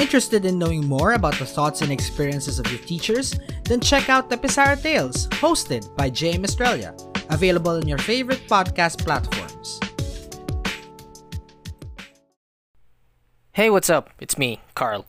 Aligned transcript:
Interested 0.00 0.46
in 0.46 0.58
knowing 0.58 0.86
more 0.86 1.12
about 1.12 1.34
the 1.34 1.44
thoughts 1.44 1.82
and 1.82 1.92
experiences 1.92 2.58
of 2.58 2.66
your 2.72 2.80
teachers? 2.80 3.38
Then 3.64 3.80
check 3.80 4.08
out 4.08 4.30
the 4.30 4.38
Pizarra 4.38 4.74
Tales, 4.74 5.28
hosted 5.28 5.94
by 5.94 6.08
JM 6.08 6.42
Australia, 6.42 6.96
available 7.28 7.72
on 7.72 7.86
your 7.86 7.98
favorite 7.98 8.40
podcast 8.48 9.04
platforms. 9.04 9.78
Hey, 13.52 13.68
what's 13.68 13.90
up? 13.90 14.08
It's 14.18 14.38
me, 14.38 14.62
Carl. 14.74 15.04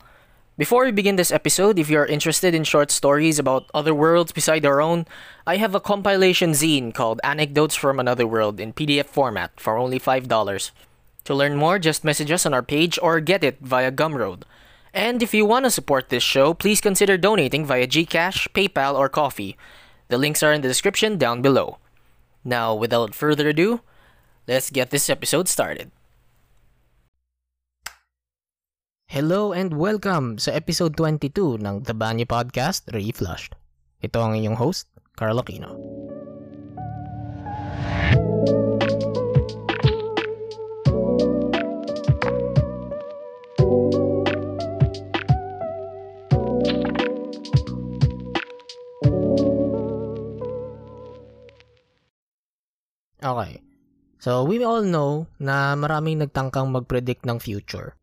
Before 0.58 0.84
we 0.84 0.92
begin 0.92 1.16
this 1.16 1.32
episode, 1.32 1.80
if 1.80 1.90
you 1.90 1.98
are 1.98 2.06
interested 2.06 2.54
in 2.54 2.66
short 2.66 2.92
stories 2.92 3.40
about 3.40 3.72
other 3.74 3.96
worlds 3.96 4.34
beside 4.34 4.66
our 4.66 4.82
own, 4.82 5.06
I 5.48 5.56
have 5.56 5.74
a 5.74 5.80
compilation 5.80 6.52
zine 6.52 6.94
called 6.94 7.22
Anecdotes 7.24 7.76
from 7.76 7.98
Another 7.98 8.28
World 8.28 8.60
in 8.60 8.74
PDF 8.74 9.06
format 9.06 9.58
for 9.58 9.78
only 9.78 10.02
$5. 10.02 10.72
To 11.24 11.34
learn 11.34 11.56
more, 11.56 11.80
just 11.80 12.04
message 12.04 12.30
us 12.30 12.46
on 12.46 12.54
our 12.54 12.62
page 12.62 13.00
or 13.02 13.22
get 13.22 13.42
it 13.42 13.60
via 13.62 13.90
Gumroad. 13.90 14.44
And 14.94 15.24
if 15.24 15.34
you 15.34 15.46
want 15.46 15.64
to 15.64 15.72
support 15.72 16.10
this 16.10 16.24
show, 16.24 16.54
please 16.54 16.82
consider 16.82 17.16
donating 17.18 17.66
via 17.66 17.88
Gcash, 17.88 18.52
PayPal, 18.52 18.96
or 18.96 19.08
Coffee. 19.08 19.56
The 20.10 20.18
links 20.18 20.44
are 20.44 20.52
in 20.52 20.60
the 20.60 20.68
description 20.68 21.18
down 21.18 21.42
below. 21.42 21.80
Now, 22.44 22.76
without 22.76 23.16
further 23.16 23.48
ado, 23.48 23.80
let's 24.48 24.70
get 24.70 24.92
this 24.92 25.10
episode 25.10 25.48
started. 25.48 25.92
Hello 29.08 29.52
and 29.52 29.80
welcome 29.80 30.40
sa 30.40 30.52
episode 30.52 31.00
22 31.00 31.64
ng 31.64 31.88
The 31.88 31.96
Banyo 31.96 32.28
Podcast 32.28 32.88
Reflushed. 32.92 33.56
Ito 34.04 34.20
ang 34.20 34.36
inyong 34.36 34.60
host, 34.60 34.92
Carl 35.16 35.40
Aquino. 35.40 35.80
Okay. 53.22 53.62
So, 54.22 54.46
we 54.46 54.62
all 54.66 54.82
know 54.82 55.26
na 55.42 55.74
maraming 55.78 56.22
nagtangkang 56.22 56.74
mag-predict 56.74 57.26
ng 57.26 57.42
future. 57.42 57.98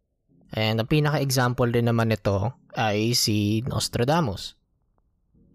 And 0.55 0.79
ang 0.79 0.91
pinaka-example 0.91 1.71
din 1.75 1.91
naman 1.91 2.11
nito 2.11 2.55
ay 2.75 3.15
si 3.15 3.63
Nostradamus. 3.67 4.55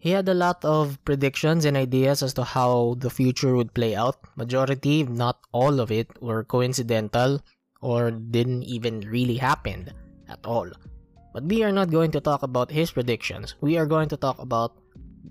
He 0.04 0.12
had 0.12 0.28
a 0.28 0.36
lot 0.36 0.60
of 0.68 1.00
predictions 1.08 1.64
and 1.64 1.80
ideas 1.80 2.20
as 2.20 2.36
to 2.36 2.44
how 2.44 3.00
the 3.00 3.10
future 3.10 3.56
would 3.56 3.72
play 3.72 3.96
out. 3.96 4.20
Majority, 4.36 5.08
if 5.08 5.10
not 5.10 5.40
all 5.56 5.80
of 5.80 5.96
it, 5.96 6.12
were 6.20 6.44
coincidental 6.44 7.40
or 7.80 8.12
didn't 8.12 8.64
even 8.64 9.00
really 9.08 9.40
happen 9.40 9.92
at 10.28 10.44
all. 10.44 10.68
But 11.32 11.48
we 11.48 11.64
are 11.64 11.72
not 11.72 11.90
going 11.90 12.12
to 12.12 12.22
talk 12.22 12.44
about 12.44 12.72
his 12.72 12.92
predictions. 12.92 13.56
We 13.64 13.80
are 13.80 13.88
going 13.88 14.12
to 14.12 14.20
talk 14.20 14.40
about 14.40 14.76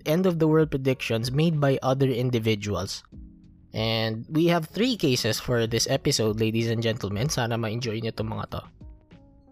end 0.09 0.25
of 0.25 0.41
the 0.41 0.49
world 0.49 0.73
predictions 0.73 1.31
made 1.31 1.61
by 1.61 1.77
other 1.85 2.09
individuals. 2.09 3.05
And 3.73 4.25
we 4.29 4.45
have 4.53 4.69
three 4.69 4.93
cases 4.93 5.41
for 5.41 5.65
this 5.65 5.89
episode, 5.89 6.37
ladies 6.37 6.69
and 6.69 6.85
gentlemen. 6.85 7.29
Sana 7.29 7.57
ma-enjoy 7.57 8.05
niyo 8.05 8.13
itong 8.13 8.29
mga 8.29 8.45
to. 8.53 8.61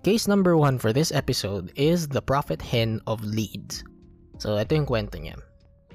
Case 0.06 0.30
number 0.30 0.58
one 0.58 0.78
for 0.78 0.94
this 0.94 1.10
episode 1.14 1.74
is 1.78 2.10
the 2.10 2.22
Prophet 2.22 2.62
Hen 2.62 3.02
of 3.06 3.22
Leeds. 3.26 3.86
So, 4.38 4.58
ito 4.58 4.74
yung 4.74 4.90
kwento 4.90 5.18
niya. 5.18 5.38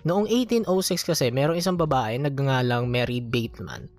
Noong 0.06 0.30
1806 0.30 1.10
kasi, 1.10 1.26
merong 1.34 1.58
isang 1.58 1.74
babae 1.78 2.18
nagngangalang 2.18 2.86
Mary 2.86 3.18
Bateman. 3.18 3.90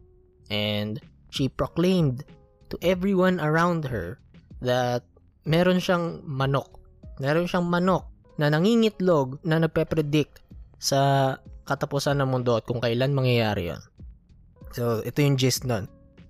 And 0.48 1.00
she 1.32 1.52
proclaimed 1.52 2.24
to 2.72 2.76
everyone 2.80 3.44
around 3.44 3.84
her 3.88 4.20
that 4.64 5.04
meron 5.44 5.80
siyang 5.84 6.24
manok. 6.24 6.72
Meron 7.20 7.48
siyang 7.48 7.68
manok 7.68 8.08
na 8.40 8.48
nangingitlog 8.52 9.40
na 9.44 9.60
nagpe-predict 9.60 10.40
sa 10.80 11.36
katapusan 11.68 12.24
ng 12.24 12.32
mundo 12.32 12.56
at 12.56 12.64
kung 12.64 12.80
kailan 12.80 13.12
mangyayari 13.12 13.76
yon. 13.76 13.82
So, 14.76 15.06
ito 15.06 15.20
yung 15.22 15.38
gist 15.40 15.64
nun. 15.64 15.88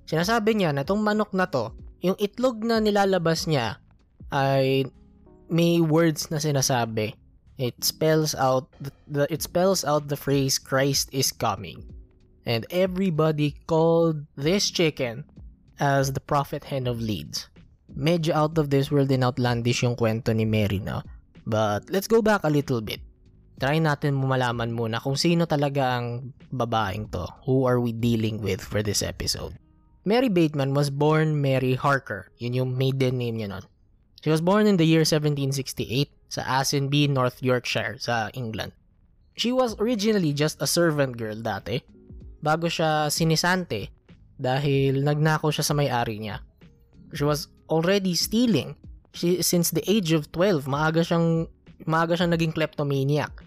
Sinasabi 0.07 0.55
niya 0.55 0.71
na 0.71 0.83
itong 0.83 1.03
manok 1.03 1.33
na 1.35 1.49
to, 1.49 1.73
yung 2.03 2.17
itlog 2.21 2.61
na 2.63 2.77
nilalabas 2.77 3.49
niya 3.49 3.81
ay 4.29 4.87
may 5.47 5.79
words 5.79 6.27
na 6.29 6.37
sinasabi 6.37 7.15
it 7.57 7.83
spells 7.83 8.35
out 8.35 8.69
the, 8.79 8.91
the 9.07 9.25
it 9.33 9.41
spells 9.41 9.83
out 9.83 10.07
the 10.07 10.17
phrase 10.17 10.57
Christ 10.57 11.09
is 11.11 11.31
coming. 11.31 11.83
And 12.45 12.65
everybody 12.71 13.57
called 13.67 14.23
this 14.37 14.71
chicken 14.71 15.25
as 15.79 16.13
the 16.13 16.23
prophet 16.23 16.63
hen 16.63 16.87
of 16.87 17.01
Leeds. 17.01 17.49
Medyo 17.91 18.31
out 18.31 18.57
of 18.57 18.69
this 18.69 18.89
world 18.89 19.11
and 19.11 19.23
outlandish 19.23 19.83
yung 19.83 19.97
kwento 19.97 20.33
ni 20.33 20.45
Mary 20.45 20.79
no. 20.79 21.01
But 21.45 21.89
let's 21.89 22.07
go 22.07 22.21
back 22.21 22.41
a 22.43 22.53
little 22.53 22.79
bit. 22.79 23.01
Try 23.57 23.81
natin 23.81 24.13
malaman 24.13 24.69
muna 24.69 25.01
kung 25.01 25.18
sino 25.18 25.50
talaga 25.50 25.97
ang 25.97 26.38
babaeng 26.53 27.09
to. 27.09 27.25
Who 27.50 27.66
are 27.66 27.81
we 27.81 27.90
dealing 27.90 28.38
with 28.45 28.62
for 28.62 28.85
this 28.85 29.01
episode? 29.01 29.57
Mary 30.06 30.29
Bateman 30.29 30.78
was 30.78 30.94
born 30.94 31.41
Mary 31.41 31.73
Harker. 31.73 32.29
Yun 32.38 32.53
yung 32.53 32.72
maiden 32.78 33.17
name 33.17 33.41
niya 33.41 33.50
nun. 33.50 33.66
She 34.22 34.29
was 34.29 34.46
born 34.46 34.69
in 34.69 34.78
the 34.78 34.85
year 34.85 35.01
1768 35.01 36.09
sa 36.29 36.41
Assenby, 36.62 37.09
North 37.09 37.41
Yorkshire, 37.41 37.97
sa 37.97 38.29
England. 38.38 38.78
She 39.38 39.50
was 39.50 39.73
originally 39.81 40.34
just 40.34 40.62
a 40.62 40.69
servant 40.69 41.17
girl 41.17 41.38
dati, 41.38 41.81
bago 42.41 42.69
siya 42.69 43.09
sinisante 43.09 43.90
dahil 44.38 45.01
nagnakaw 45.01 45.50
siya 45.50 45.66
sa 45.66 45.73
may-ari 45.73 46.22
niya. 46.22 46.41
She 47.13 47.25
was 47.25 47.50
already 47.69 48.13
stealing. 48.13 48.78
She, 49.17 49.41
since 49.41 49.73
the 49.73 49.85
age 49.90 50.13
of 50.13 50.29
12, 50.34 50.69
maaga 50.69 51.01
siyang, 51.01 51.50
maaga 51.90 52.13
siyang 52.17 52.34
naging 52.34 52.53
kleptomaniac. 52.53 53.47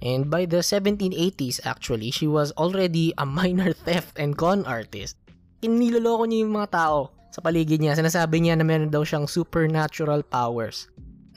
And 0.00 0.32
by 0.32 0.48
the 0.48 0.64
1780s 0.64 1.60
actually, 1.68 2.10
she 2.10 2.24
was 2.24 2.56
already 2.56 3.12
a 3.20 3.28
minor 3.28 3.76
theft 3.86 4.16
and 4.16 4.36
con 4.36 4.64
artist. 4.64 5.20
Iniloloko 5.60 6.24
niya 6.24 6.48
yung 6.48 6.56
mga 6.56 6.72
tao 6.72 7.12
sa 7.28 7.44
paligid 7.44 7.84
niya. 7.84 7.94
Sinasabi 7.94 8.40
niya 8.40 8.56
na 8.56 8.64
meron 8.64 8.88
daw 8.88 9.04
siyang 9.04 9.28
supernatural 9.28 10.24
powers 10.24 10.88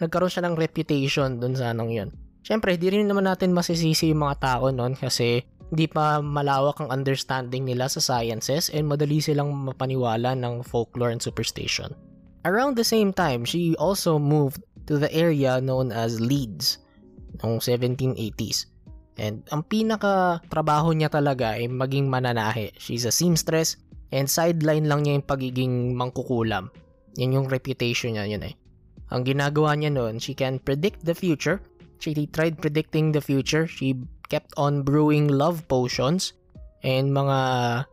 nagkaroon 0.03 0.31
siya 0.31 0.43
ng 0.43 0.59
reputation 0.59 1.37
dun 1.37 1.55
sa 1.55 1.71
anong 1.71 1.91
yun. 1.95 2.09
Siyempre, 2.43 2.75
di 2.75 2.91
rin 2.91 3.07
naman 3.07 3.23
natin 3.23 3.55
masisisi 3.55 4.11
yung 4.11 4.27
mga 4.27 4.39
tao 4.43 4.67
noon 4.67 4.99
kasi 4.99 5.47
hindi 5.71 5.87
pa 5.87 6.19
malawak 6.19 6.83
ang 6.83 6.91
understanding 6.91 7.63
nila 7.63 7.87
sa 7.87 8.03
sciences 8.03 8.67
and 8.75 8.85
madali 8.85 9.23
silang 9.23 9.55
mapaniwala 9.55 10.35
ng 10.35 10.61
folklore 10.67 11.15
and 11.15 11.23
superstition. 11.23 11.95
Around 12.43 12.75
the 12.75 12.83
same 12.83 13.15
time, 13.15 13.47
she 13.47 13.71
also 13.79 14.19
moved 14.19 14.59
to 14.91 14.99
the 14.99 15.07
area 15.15 15.63
known 15.63 15.95
as 15.95 16.19
Leeds 16.19 16.82
noong 17.43 17.59
1780s. 17.59 18.71
And 19.19 19.45
ang 19.53 19.67
pinaka 19.69 20.41
trabaho 20.49 20.89
niya 20.95 21.13
talaga 21.13 21.53
ay 21.59 21.69
maging 21.69 22.09
mananahe. 22.09 22.73
She's 22.81 23.05
a 23.05 23.13
seamstress 23.13 23.77
and 24.09 24.25
sideline 24.25 24.89
lang 24.89 25.05
niya 25.05 25.21
yung 25.21 25.29
pagiging 25.29 25.73
mangkukulam. 25.93 26.73
Yan 27.21 27.37
yung 27.37 27.47
reputation 27.51 28.17
niya 28.17 28.25
yun 28.25 28.47
eh. 28.47 28.55
Ang 29.13 29.29
ginagawa 29.29 29.77
niya 29.77 29.93
noon, 29.93 30.17
she 30.17 30.33
can 30.33 30.57
predict 30.57 31.05
the 31.05 31.13
future. 31.13 31.61
She 32.01 32.17
tried 32.33 32.57
predicting 32.57 33.13
the 33.13 33.21
future. 33.21 33.69
She 33.69 34.01
kept 34.33 34.49
on 34.57 34.81
brewing 34.81 35.29
love 35.29 35.61
potions 35.69 36.33
and 36.81 37.13
mga 37.13 37.37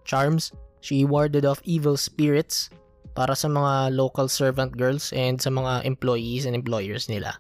charms. 0.09 0.57
She 0.81 1.05
warded 1.05 1.45
off 1.45 1.61
evil 1.69 2.01
spirits 2.01 2.73
para 3.13 3.37
sa 3.37 3.53
mga 3.53 3.93
local 3.93 4.33
servant 4.33 4.73
girls 4.81 5.13
and 5.13 5.37
sa 5.37 5.53
mga 5.53 5.85
employees 5.85 6.49
and 6.49 6.57
employers 6.57 7.13
nila. 7.13 7.37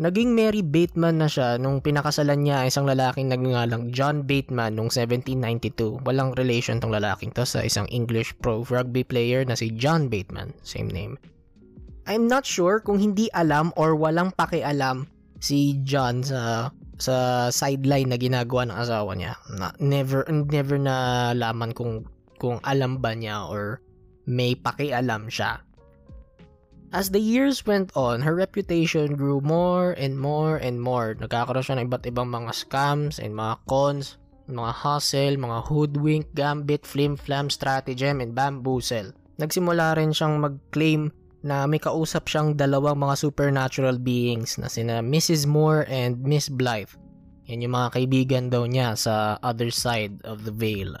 Naging 0.00 0.32
Mary 0.32 0.64
Bateman 0.64 1.20
na 1.20 1.28
siya 1.28 1.60
nung 1.60 1.84
pinakasalan 1.84 2.40
niya 2.40 2.64
isang 2.64 2.88
lalaking 2.88 3.28
nagngangalang 3.28 3.92
John 3.92 4.24
Bateman 4.24 4.72
nung 4.72 4.88
1792. 4.88 6.00
Walang 6.08 6.32
relation 6.40 6.80
tong 6.80 6.88
lalaking 6.88 7.28
to 7.36 7.44
sa 7.44 7.60
isang 7.60 7.84
English 7.92 8.32
pro 8.40 8.64
rugby 8.72 9.04
player 9.04 9.44
na 9.44 9.52
si 9.52 9.68
John 9.76 10.08
Bateman, 10.08 10.56
same 10.64 10.88
name. 10.88 11.20
I'm 12.08 12.24
not 12.24 12.48
sure 12.48 12.80
kung 12.80 12.96
hindi 12.96 13.28
alam 13.36 13.76
or 13.76 13.92
walang 13.92 14.32
pakialam 14.40 15.04
si 15.36 15.76
John 15.84 16.24
sa 16.24 16.72
sa 16.96 17.48
sideline 17.52 18.08
na 18.08 18.16
ginagawa 18.16 18.72
ng 18.72 18.76
asawa 18.80 19.12
niya. 19.12 19.36
Na, 19.60 19.68
never 19.84 20.24
never 20.32 20.80
na 20.80 21.36
laman 21.36 21.76
kung 21.76 22.08
kung 22.40 22.56
alam 22.64 23.04
ba 23.04 23.12
niya 23.12 23.44
or 23.44 23.84
may 24.24 24.56
pakialam 24.56 25.28
siya. 25.28 25.60
As 26.90 27.14
the 27.14 27.22
years 27.22 27.62
went 27.62 27.94
on, 27.94 28.26
her 28.26 28.34
reputation 28.34 29.14
grew 29.14 29.38
more 29.38 29.94
and 29.94 30.18
more 30.18 30.58
and 30.58 30.82
more. 30.82 31.14
Nagkakaroon 31.14 31.62
siya 31.62 31.78
ng 31.78 31.86
iba't 31.86 32.02
ibang 32.10 32.26
mga 32.26 32.50
scams 32.50 33.22
and 33.22 33.30
mga 33.30 33.62
cons, 33.70 34.18
mga 34.50 34.74
hustle, 34.74 35.38
mga 35.38 35.70
hoodwink, 35.70 36.26
gambit, 36.34 36.82
flim-flam, 36.82 37.46
stratagem, 37.46 38.18
and 38.18 38.34
bamboozle. 38.34 39.14
Nagsimula 39.38 39.94
rin 40.02 40.10
siyang 40.10 40.42
mag-claim 40.42 41.14
na 41.46 41.62
may 41.70 41.78
kausap 41.78 42.26
siyang 42.26 42.58
dalawang 42.58 42.98
mga 42.98 43.22
supernatural 43.22 44.02
beings 44.02 44.58
na 44.58 44.66
sina 44.66 44.98
Mrs. 44.98 45.46
Moore 45.46 45.86
and 45.86 46.18
Miss 46.26 46.50
Blythe. 46.50 46.98
Yan 47.46 47.62
yung 47.62 47.78
mga 47.78 47.88
kaibigan 47.94 48.44
daw 48.50 48.66
niya 48.66 48.98
sa 48.98 49.38
other 49.46 49.70
side 49.70 50.18
of 50.26 50.42
the 50.42 50.50
veil. 50.50 50.98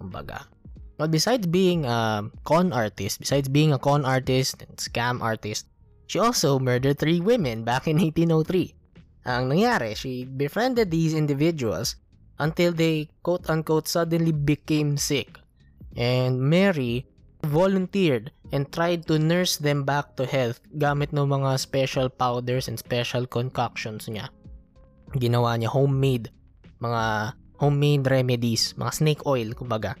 Kumbaga. 0.00 0.48
But 0.96 1.12
besides 1.12 1.44
being 1.46 1.84
a 1.84 2.24
con 2.48 2.72
artist, 2.72 3.20
besides 3.20 3.52
being 3.52 3.72
a 3.72 3.78
con 3.78 4.04
artist 4.04 4.64
and 4.64 4.76
scam 4.80 5.20
artist, 5.20 5.68
she 6.08 6.18
also 6.18 6.58
murdered 6.58 6.98
three 6.98 7.20
women 7.20 7.64
back 7.64 7.84
in 7.84 8.00
1803. 8.00 8.72
Ang 9.26 9.52
nangyari, 9.52 9.92
she 9.92 10.24
befriended 10.24 10.88
these 10.88 11.12
individuals 11.12 12.00
until 12.38 12.72
they 12.72 13.10
quote-unquote 13.26 13.88
suddenly 13.88 14.32
became 14.32 14.96
sick. 14.96 15.36
And 15.96 16.40
Mary 16.40 17.08
volunteered 17.44 18.32
and 18.52 18.70
tried 18.70 19.04
to 19.10 19.18
nurse 19.18 19.56
them 19.56 19.84
back 19.84 20.16
to 20.16 20.24
health 20.24 20.60
gamit 20.78 21.12
ng 21.12 21.26
mga 21.26 21.58
special 21.58 22.08
powders 22.08 22.68
and 22.68 22.78
special 22.78 23.26
concoctions 23.26 24.06
niya. 24.06 24.30
Ginawa 25.16 25.58
niya 25.58 25.72
homemade, 25.72 26.30
mga 26.78 27.34
homemade 27.58 28.04
remedies, 28.06 28.76
mga 28.76 28.92
snake 28.94 29.22
oil, 29.26 29.50
kumbaga. 29.56 29.96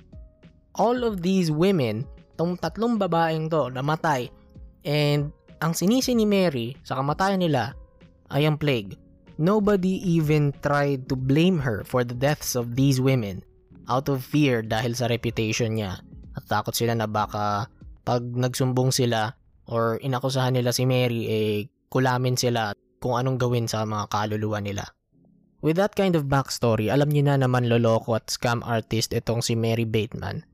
All 0.76 1.08
of 1.08 1.24
these 1.24 1.48
women, 1.48 2.04
tong 2.36 2.60
tatlong 2.60 3.00
babaeng 3.00 3.48
to, 3.48 3.72
namatay. 3.72 4.28
And 4.84 5.32
ang 5.64 5.72
sinisi 5.72 6.12
ni 6.12 6.28
Mary 6.28 6.76
sa 6.84 7.00
kamatayan 7.00 7.40
nila 7.40 7.72
ay 8.28 8.44
ang 8.44 8.60
plague. 8.60 9.00
Nobody 9.36 10.00
even 10.04 10.52
tried 10.64 11.08
to 11.12 11.16
blame 11.16 11.60
her 11.60 11.84
for 11.84 12.04
the 12.04 12.16
deaths 12.16 12.56
of 12.56 12.76
these 12.76 13.00
women 13.00 13.44
out 13.88 14.08
of 14.08 14.24
fear 14.24 14.64
dahil 14.64 14.96
sa 14.96 15.08
reputation 15.08 15.76
niya. 15.76 16.00
At 16.36 16.44
takot 16.48 16.76
sila 16.76 16.96
na 16.96 17.08
baka 17.08 17.68
pag 18.04 18.22
nagsumbong 18.24 18.92
sila 18.92 19.32
or 19.68 20.00
inakusahan 20.00 20.56
nila 20.56 20.72
si 20.72 20.84
Mary, 20.84 21.28
eh 21.28 21.68
kulamin 21.88 22.36
sila 22.36 22.76
kung 23.00 23.16
anong 23.16 23.40
gawin 23.40 23.66
sa 23.68 23.84
mga 23.84 24.08
kaluluwa 24.12 24.60
nila. 24.60 24.84
With 25.64 25.80
that 25.80 25.96
kind 25.96 26.14
of 26.14 26.28
backstory, 26.28 26.92
alam 26.92 27.08
niyo 27.08 27.26
na 27.26 27.40
naman 27.40 27.66
loloko 27.66 28.14
at 28.14 28.28
scam 28.28 28.60
artist 28.62 29.16
itong 29.16 29.40
si 29.40 29.56
Mary 29.56 29.88
Bateman. 29.88 30.44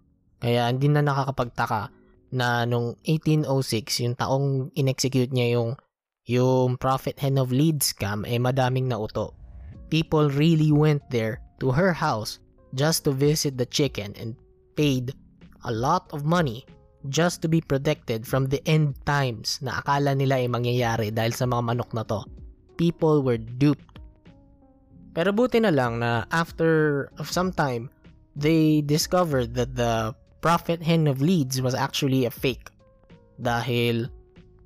Kaya 0.43 0.67
hindi 0.67 0.91
na 0.91 1.07
nakakapagtaka 1.07 1.95
na 2.35 2.67
nung 2.67 2.99
1806, 3.07 4.03
yung 4.03 4.17
taong 4.19 4.49
inexecute 4.75 5.31
niya 5.31 5.63
yung 5.63 5.79
yung 6.27 6.79
Prophet 6.79 7.19
Hen 7.23 7.39
of 7.39 7.55
Leeds 7.55 7.95
scam, 7.95 8.27
eh 8.27 8.43
madaming 8.43 8.91
nauto. 8.91 9.39
People 9.87 10.27
really 10.35 10.75
went 10.75 11.03
there 11.15 11.39
to 11.63 11.71
her 11.71 11.95
house 11.95 12.43
just 12.75 13.07
to 13.07 13.15
visit 13.15 13.55
the 13.55 13.69
chicken 13.71 14.19
and 14.19 14.35
paid 14.75 15.15
a 15.63 15.71
lot 15.71 16.11
of 16.11 16.27
money 16.27 16.67
just 17.11 17.43
to 17.43 17.51
be 17.51 17.61
protected 17.61 18.27
from 18.27 18.47
the 18.47 18.63
end 18.67 18.95
times 19.03 19.59
na 19.63 19.83
akala 19.83 20.15
nila 20.15 20.39
ay 20.39 20.47
mangyayari 20.47 21.11
dahil 21.11 21.35
sa 21.35 21.47
mga 21.47 21.75
manok 21.75 21.91
na 21.95 22.07
to. 22.07 22.23
People 22.79 23.23
were 23.23 23.39
duped. 23.39 23.99
Pero 25.13 25.35
buti 25.35 25.61
na 25.61 25.75
lang 25.75 26.01
na 26.01 26.25
after 26.33 27.07
of 27.19 27.29
some 27.29 27.53
time, 27.53 27.91
they 28.39 28.81
discovered 28.87 29.53
that 29.59 29.77
the 29.77 30.15
Prophet 30.43 30.83
Hen 30.83 31.07
of 31.07 31.23
Leeds 31.23 31.63
was 31.63 31.73
actually 31.73 32.27
a 32.27 32.33
fake. 32.35 32.69
Dahil 33.39 34.11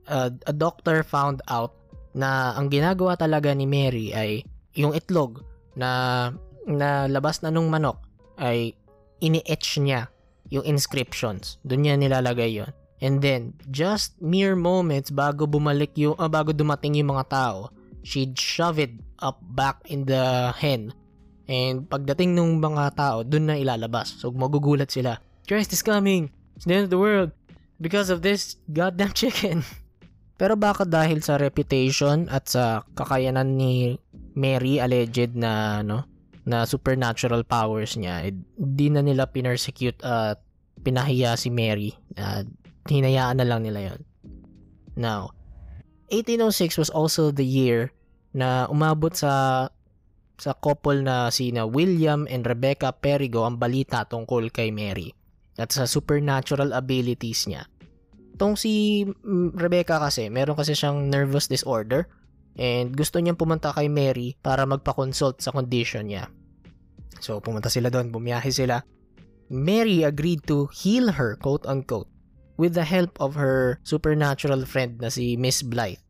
uh, 0.09 0.33
a 0.49 0.55
doctor 0.57 1.05
found 1.05 1.45
out 1.53 1.77
na 2.17 2.57
ang 2.57 2.73
ginagawa 2.73 3.15
talaga 3.21 3.53
ni 3.53 3.69
Mary 3.69 4.11
ay 4.17 4.41
yung 4.73 4.97
itlog 4.97 5.45
na 5.77 6.33
na 6.65 7.05
labas 7.07 7.45
na 7.45 7.53
nung 7.53 7.69
manok 7.69 8.01
ay 8.41 8.73
ini-etch 9.21 9.85
niya 9.85 10.09
yung 10.49 10.65
inscriptions. 10.65 11.61
Doon 11.69 11.85
niya 11.85 11.95
nilalagay 12.01 12.51
yon. 12.57 12.73
And 13.05 13.21
then, 13.21 13.53
just 13.69 14.17
mere 14.25 14.57
moments 14.57 15.13
bago 15.13 15.45
bumalik 15.45 15.93
yung, 16.01 16.17
uh, 16.17 16.33
bago 16.33 16.57
dumating 16.57 16.97
yung 16.97 17.13
mga 17.13 17.29
tao, 17.29 17.69
she'd 18.01 18.33
shove 18.41 18.81
it 18.81 18.97
up 19.21 19.37
back 19.53 19.85
in 19.93 20.09
the 20.09 20.53
hen. 20.57 20.97
And 21.45 21.85
pagdating 21.85 22.33
ng 22.33 22.57
mga 22.57 22.97
tao, 22.97 23.21
doon 23.21 23.53
na 23.53 23.61
ilalabas. 23.61 24.17
So, 24.17 24.33
magugulat 24.33 24.89
sila. 24.89 25.21
Christ 25.47 25.71
is 25.71 25.87
coming! 25.87 26.35
It's 26.59 26.67
the 26.67 26.75
end 26.75 26.91
of 26.91 26.93
the 26.93 26.99
world! 26.99 27.31
Because 27.79 28.11
of 28.11 28.27
this 28.27 28.59
goddamn 28.67 29.15
chicken! 29.23 29.63
Pero 30.37 30.59
baka 30.59 30.83
dahil 30.83 31.23
sa 31.23 31.39
reputation 31.39 32.27
at 32.29 32.51
sa 32.51 32.83
kakayanan 32.99 33.55
ni 33.55 33.97
Mary 34.35 34.83
alleged 34.83 35.39
na 35.39 35.81
no 35.81 36.05
na 36.47 36.67
supernatural 36.67 37.43
powers 37.47 37.95
niya, 37.95 38.27
hindi 38.31 38.87
eh, 38.87 38.93
na 38.93 39.03
nila 39.03 39.27
pinersecute 39.27 39.99
at 40.03 40.43
pinahiya 40.83 41.35
si 41.35 41.51
Mary. 41.51 41.91
Uh, 42.15 42.47
hinayaan 42.87 43.43
na 43.43 43.47
lang 43.47 43.67
nila 43.67 43.95
yon. 43.95 44.01
Now, 44.95 45.35
1806 46.15 46.79
was 46.79 46.91
also 46.91 47.35
the 47.35 47.47
year 47.47 47.91
na 48.31 48.71
umabot 48.71 49.11
sa 49.11 49.67
sa 50.37 50.53
couple 50.55 51.01
na 51.01 51.33
sina 51.33 51.65
William 51.65 52.29
and 52.29 52.45
Rebecca 52.45 52.93
Perigo 52.93 53.43
ang 53.49 53.57
balita 53.57 54.05
tungkol 54.05 54.53
kay 54.53 54.69
Mary 54.69 55.16
at 55.57 55.73
sa 55.73 55.89
supernatural 55.89 56.73
abilities 56.77 57.49
niya. 57.49 57.65
Tong 58.37 58.57
si 58.57 59.05
mm, 59.05 59.57
Rebecca 59.57 59.97
kasi, 59.97 60.29
meron 60.29 60.57
kasi 60.57 60.77
siyang 60.77 61.09
nervous 61.09 61.49
disorder 61.49 62.05
and 62.57 62.93
gusto 62.97 63.21
niyang 63.21 63.41
pumunta 63.41 63.73
kay 63.73 63.89
Mary 63.89 64.37
para 64.41 64.69
magpa-consult 64.69 65.41
sa 65.41 65.53
condition 65.53 66.09
niya. 66.09 66.29
So 67.21 67.41
pumunta 67.41 67.73
sila 67.73 67.89
doon, 67.89 68.13
bumiyahe 68.13 68.53
sila. 68.53 68.85
Mary 69.49 70.03
agreed 70.03 70.45
to 70.51 70.69
heal 70.75 71.13
her, 71.15 71.39
quote 71.41 71.65
unquote, 71.65 72.11
with 72.61 72.75
the 72.75 72.85
help 72.85 73.15
of 73.21 73.37
her 73.37 73.79
supernatural 73.87 74.65
friend 74.67 75.01
na 75.01 75.09
si 75.09 75.37
Miss 75.37 75.63
Blythe. 75.63 76.03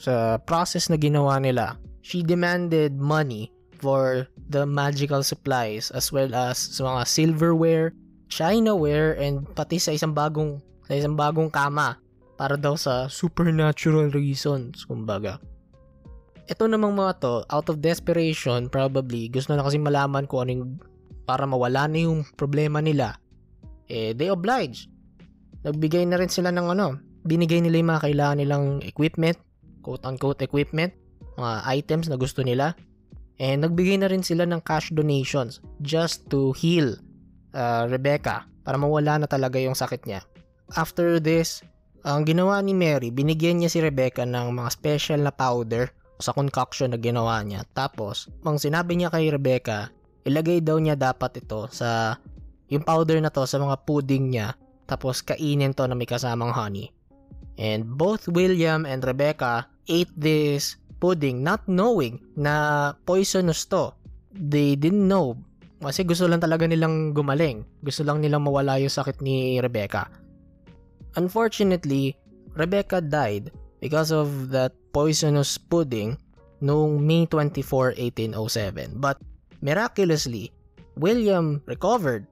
Sa 0.00 0.42
process 0.42 0.90
na 0.90 0.98
ginawa 0.98 1.38
nila, 1.38 1.78
she 2.02 2.26
demanded 2.26 2.98
money 2.98 3.54
for 3.78 4.26
the 4.50 4.66
magical 4.66 5.22
supplies 5.22 5.92
as 5.92 6.10
well 6.10 6.32
as 6.34 6.56
sa 6.56 6.88
mga 6.88 7.02
silverware, 7.06 7.92
chinaware, 8.34 9.14
and 9.22 9.46
pati 9.54 9.78
sa 9.78 9.94
isang 9.94 10.10
bagong 10.10 10.58
sa 10.90 10.98
isang 10.98 11.14
bagong 11.14 11.48
kama 11.48 12.02
para 12.34 12.58
daw 12.58 12.74
sa 12.74 13.06
supernatural 13.06 14.10
reasons, 14.10 14.82
kumbaga. 14.82 15.38
Ito 16.50 16.66
namang 16.68 16.98
mga 16.98 17.12
to, 17.22 17.34
out 17.48 17.70
of 17.70 17.80
desperation, 17.80 18.68
probably, 18.68 19.30
gusto 19.30 19.54
na 19.54 19.64
kasi 19.64 19.78
malaman 19.80 20.28
kung 20.28 20.44
anong 20.44 20.82
para 21.24 21.48
mawala 21.48 21.88
na 21.88 22.04
yung 22.04 22.20
problema 22.36 22.84
nila, 22.84 23.16
eh, 23.88 24.12
they 24.12 24.28
oblige. 24.28 24.90
Nagbigay 25.64 26.04
na 26.04 26.20
rin 26.20 26.28
sila 26.28 26.52
ng 26.52 26.76
ano, 26.76 27.00
binigay 27.24 27.64
nila 27.64 27.80
yung 27.80 27.90
mga 27.96 28.04
kailangan 28.04 28.36
nilang 28.44 28.66
equipment, 28.84 29.40
quote-unquote 29.80 30.44
equipment, 30.44 30.92
mga 31.40 31.64
items 31.80 32.12
na 32.12 32.20
gusto 32.20 32.44
nila, 32.44 32.76
and 33.40 33.64
nagbigay 33.64 33.96
na 33.96 34.12
rin 34.12 34.20
sila 34.20 34.44
ng 34.44 34.60
cash 34.68 34.92
donations 34.92 35.64
just 35.80 36.28
to 36.28 36.52
heal 36.52 36.92
uh, 37.54 37.86
Rebecca 37.88 38.44
para 38.66 38.76
mawala 38.76 39.22
na 39.22 39.28
talaga 39.30 39.56
yung 39.62 39.78
sakit 39.78 40.04
niya. 40.04 40.26
After 40.74 41.22
this, 41.22 41.62
ang 42.04 42.28
ginawa 42.28 42.60
ni 42.60 42.76
Mary, 42.76 43.08
binigyan 43.08 43.62
niya 43.62 43.70
si 43.72 43.78
Rebecca 43.80 44.26
ng 44.28 44.52
mga 44.52 44.70
special 44.74 45.24
na 45.24 45.32
powder 45.32 45.88
sa 46.20 46.36
concoction 46.36 46.92
na 46.92 46.98
ginawa 47.00 47.40
niya. 47.40 47.64
Tapos, 47.72 48.28
mang 48.44 48.60
sinabi 48.60 48.98
niya 48.98 49.08
kay 49.08 49.32
Rebecca, 49.32 49.88
ilagay 50.28 50.60
daw 50.60 50.76
niya 50.76 50.96
dapat 50.96 51.40
ito 51.40 51.68
sa 51.72 52.20
yung 52.72 52.84
powder 52.84 53.20
na 53.20 53.28
to 53.28 53.44
sa 53.44 53.60
mga 53.60 53.76
pudding 53.84 54.32
niya 54.32 54.56
tapos 54.84 55.24
kainin 55.24 55.72
to 55.72 55.84
na 55.88 55.96
may 55.96 56.08
kasamang 56.08 56.52
honey. 56.52 56.92
And 57.56 57.86
both 57.86 58.28
William 58.28 58.84
and 58.84 59.00
Rebecca 59.00 59.68
ate 59.88 60.12
this 60.16 60.76
pudding 60.98 61.44
not 61.44 61.64
knowing 61.68 62.20
na 62.36 62.92
poisonous 63.04 63.64
to. 63.70 63.94
They 64.34 64.74
didn't 64.74 65.06
know 65.06 65.38
kasi 65.84 66.04
gusto 66.04 66.28
lang 66.28 66.40
talaga 66.40 66.64
nilang 66.64 67.12
gumaling. 67.12 67.64
Gusto 67.84 68.02
lang 68.04 68.20
nilang 68.20 68.44
mawala 68.44 68.80
yung 68.80 68.92
sakit 68.92 69.20
ni 69.20 69.60
Rebecca. 69.60 70.08
Unfortunately, 71.14 72.18
Rebecca 72.54 73.02
died 73.02 73.54
because 73.78 74.10
of 74.10 74.50
that 74.50 74.74
poisonous 74.94 75.58
pudding 75.58 76.18
noong 76.64 77.02
May 77.02 77.26
24, 77.28 77.98
1807. 77.98 78.98
But 78.98 79.20
miraculously, 79.60 80.54
William 80.96 81.60
recovered 81.66 82.26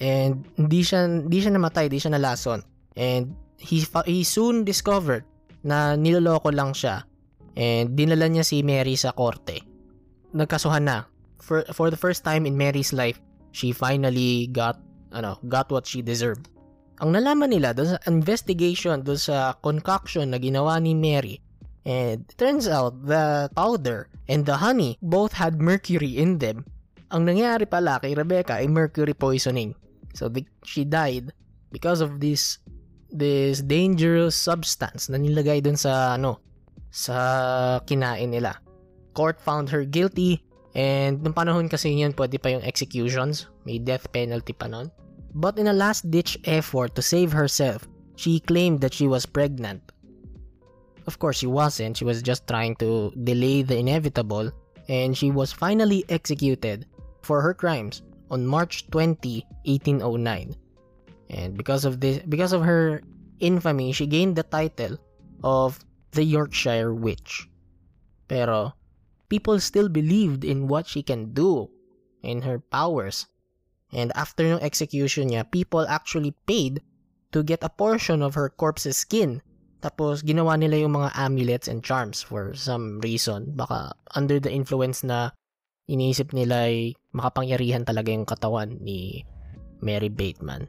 and 0.00 0.46
hindi 0.56 0.80
siya 0.80 1.06
hindi 1.06 1.38
siya 1.38 1.52
namatay, 1.54 1.86
hindi 1.92 2.00
siya 2.00 2.14
nalason. 2.16 2.64
And 2.98 3.36
he 3.60 3.84
he 4.06 4.24
soon 4.24 4.64
discovered 4.64 5.26
na 5.66 5.98
niloloko 5.98 6.54
lang 6.54 6.72
siya 6.72 7.04
and 7.58 7.98
dinala 7.98 8.30
niya 8.30 8.46
si 8.46 8.62
Mary 8.62 8.94
sa 8.94 9.12
korte. 9.12 9.62
Nagkasuhan 10.32 10.86
na. 10.86 11.06
For, 11.48 11.64
for 11.72 11.88
the 11.88 11.96
first 11.96 12.28
time 12.28 12.44
in 12.44 12.60
Mary's 12.60 12.92
life, 12.92 13.16
she 13.56 13.72
finally 13.72 14.52
got 14.52 14.76
ano, 15.16 15.40
got 15.48 15.72
what 15.72 15.88
she 15.88 16.04
deserved. 16.04 16.52
Ang 17.00 17.16
nalaman 17.16 17.56
nila 17.56 17.72
doon 17.72 17.96
sa 17.96 17.98
investigation, 18.04 19.00
doon 19.00 19.16
sa 19.16 19.56
concoction 19.64 20.28
na 20.28 20.36
ginawa 20.36 20.76
ni 20.76 20.92
Mary, 20.92 21.40
and 21.88 22.20
it 22.20 22.36
turns 22.36 22.68
out 22.68 23.00
the 23.08 23.48
powder 23.56 24.12
and 24.28 24.44
the 24.44 24.60
honey 24.60 25.00
both 25.00 25.32
had 25.32 25.56
mercury 25.56 26.20
in 26.20 26.36
them. 26.36 26.68
Ang 27.08 27.24
nangyari 27.24 27.64
pala 27.64 27.96
kay 27.96 28.12
Rebecca 28.12 28.60
ay 28.60 28.68
mercury 28.68 29.16
poisoning. 29.16 29.72
So 30.12 30.28
the, 30.28 30.44
she 30.68 30.84
died 30.84 31.32
because 31.72 32.04
of 32.04 32.20
this 32.20 32.60
this 33.08 33.64
dangerous 33.64 34.36
substance 34.36 35.08
na 35.08 35.16
nilagay 35.16 35.64
doon 35.64 35.80
sa 35.80 36.20
ano 36.20 36.44
sa 36.92 37.80
kinain 37.88 38.36
nila. 38.36 38.60
Court 39.16 39.40
found 39.40 39.72
her 39.72 39.88
guilty 39.88 40.44
and 40.78 41.18
nung 41.26 41.34
panahon 41.34 41.66
kasi 41.66 41.90
yun 41.90 42.14
pwede 42.14 42.38
pa 42.38 42.54
yung 42.54 42.62
executions, 42.62 43.50
may 43.66 43.82
death 43.82 44.06
penalty 44.14 44.54
pa 44.54 44.70
noon. 44.70 44.94
But 45.34 45.58
in 45.58 45.66
a 45.66 45.74
last-ditch 45.74 46.38
effort 46.46 46.94
to 46.94 47.02
save 47.02 47.34
herself, 47.34 47.82
she 48.14 48.38
claimed 48.38 48.78
that 48.86 48.94
she 48.94 49.10
was 49.10 49.26
pregnant. 49.26 49.82
of 51.08 51.18
course, 51.18 51.40
she 51.40 51.48
wasn't. 51.48 51.96
She 51.96 52.04
was 52.04 52.20
just 52.20 52.46
trying 52.46 52.76
to 52.84 53.10
delay 53.24 53.64
the 53.64 53.80
inevitable, 53.80 54.52
and 54.92 55.16
she 55.16 55.32
was 55.32 55.50
finally 55.50 56.04
executed 56.10 56.84
for 57.24 57.40
her 57.40 57.54
crimes 57.54 58.02
on 58.30 58.46
March 58.46 58.84
20, 58.92 59.40
1809. 59.64 60.54
And 61.30 61.56
because 61.56 61.88
of 61.88 62.00
this, 62.00 62.20
because 62.28 62.52
of 62.52 62.62
her 62.62 63.00
infamy, 63.40 63.92
she 63.92 64.06
gained 64.06 64.36
the 64.36 64.44
title 64.44 65.00
of 65.42 65.80
the 66.12 66.22
Yorkshire 66.22 66.92
Witch. 66.92 67.48
Pero 68.28 68.76
people 69.28 69.60
still 69.60 69.88
believed 69.88 70.44
in 70.44 70.68
what 70.68 70.88
she 70.88 71.04
can 71.04 71.32
do, 71.32 71.68
in 72.24 72.42
her 72.42 72.58
powers. 72.58 73.28
And 73.92 74.12
after 74.16 74.44
yung 74.44 74.60
execution 74.60 75.32
niya, 75.32 75.48
people 75.48 75.88
actually 75.88 76.36
paid 76.44 76.84
to 77.32 77.44
get 77.44 77.64
a 77.64 77.72
portion 77.72 78.20
of 78.20 78.36
her 78.36 78.48
corpse's 78.48 78.96
skin. 78.96 79.40
Tapos 79.80 80.26
ginawa 80.26 80.58
nila 80.58 80.82
yung 80.82 80.98
mga 80.98 81.14
amulets 81.14 81.68
and 81.70 81.84
charms 81.84 82.20
for 82.20 82.52
some 82.52 82.98
reason. 83.00 83.54
Baka 83.54 83.94
under 84.16 84.42
the 84.42 84.50
influence 84.50 85.06
na 85.06 85.30
iniisip 85.88 86.34
nila 86.34 86.68
ay 86.68 86.98
makapangyarihan 87.14 87.86
talaga 87.86 88.12
yung 88.12 88.28
katawan 88.28 88.76
ni 88.82 89.24
Mary 89.80 90.10
Bateman. 90.10 90.68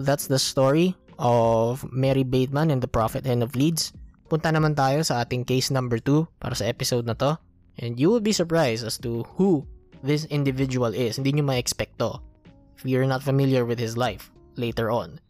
That's 0.00 0.26
the 0.26 0.40
story 0.40 0.96
of 1.20 1.84
Mary 1.92 2.24
Bateman 2.24 2.72
and 2.72 2.80
the 2.80 2.90
Prophet 2.90 3.24
Hen 3.24 3.44
of 3.44 3.54
Leeds. 3.54 3.92
Punta 4.26 4.50
naman 4.50 4.74
tayo 4.74 5.06
sa 5.06 5.22
ating 5.22 5.46
case 5.46 5.70
number 5.70 6.02
2 6.02 6.26
para 6.42 6.56
sa 6.58 6.66
episode 6.66 7.06
na 7.06 7.14
to. 7.14 7.38
And 7.78 8.00
you 8.00 8.08
will 8.08 8.24
be 8.24 8.32
surprised 8.32 8.84
as 8.84 8.98
to 9.04 9.24
who 9.36 9.66
this 10.02 10.24
individual 10.26 10.94
is. 10.94 11.16
Hindi 11.16 11.32
nyo 11.32 11.44
ma-expect 11.44 12.00
if 12.00 12.84
you're 12.84 13.06
not 13.06 13.22
familiar 13.22 13.64
with 13.64 13.78
his 13.78 13.96
life 13.96 14.30
later 14.56 14.90
on. 14.90 15.20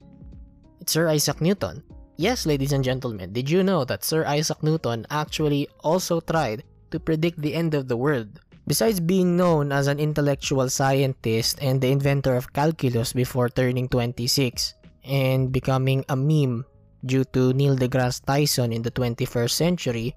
It's 0.80 0.92
Sir 0.92 1.08
Isaac 1.08 1.40
Newton. 1.40 1.82
Yes, 2.16 2.46
ladies 2.46 2.72
and 2.72 2.82
gentlemen, 2.82 3.32
did 3.32 3.50
you 3.50 3.62
know 3.62 3.84
that 3.84 4.04
Sir 4.04 4.24
Isaac 4.24 4.62
Newton 4.62 5.06
actually 5.10 5.68
also 5.84 6.20
tried 6.20 6.64
to 6.90 6.98
predict 6.98 7.42
the 7.42 7.54
end 7.54 7.74
of 7.74 7.88
the 7.88 7.96
world? 7.96 8.40
Besides 8.66 8.98
being 8.98 9.36
known 9.36 9.70
as 9.70 9.86
an 9.86 10.00
intellectual 10.00 10.68
scientist 10.70 11.58
and 11.62 11.80
the 11.80 11.92
inventor 11.92 12.34
of 12.34 12.52
calculus 12.52 13.12
before 13.12 13.48
turning 13.48 13.88
26 13.88 14.74
and 15.04 15.52
becoming 15.52 16.04
a 16.08 16.16
meme 16.16 16.64
due 17.04 17.22
to 17.30 17.52
Neil 17.52 17.76
deGrasse 17.76 18.24
Tyson 18.24 18.72
in 18.72 18.82
the 18.82 18.90
21st 18.90 19.50
century, 19.50 20.16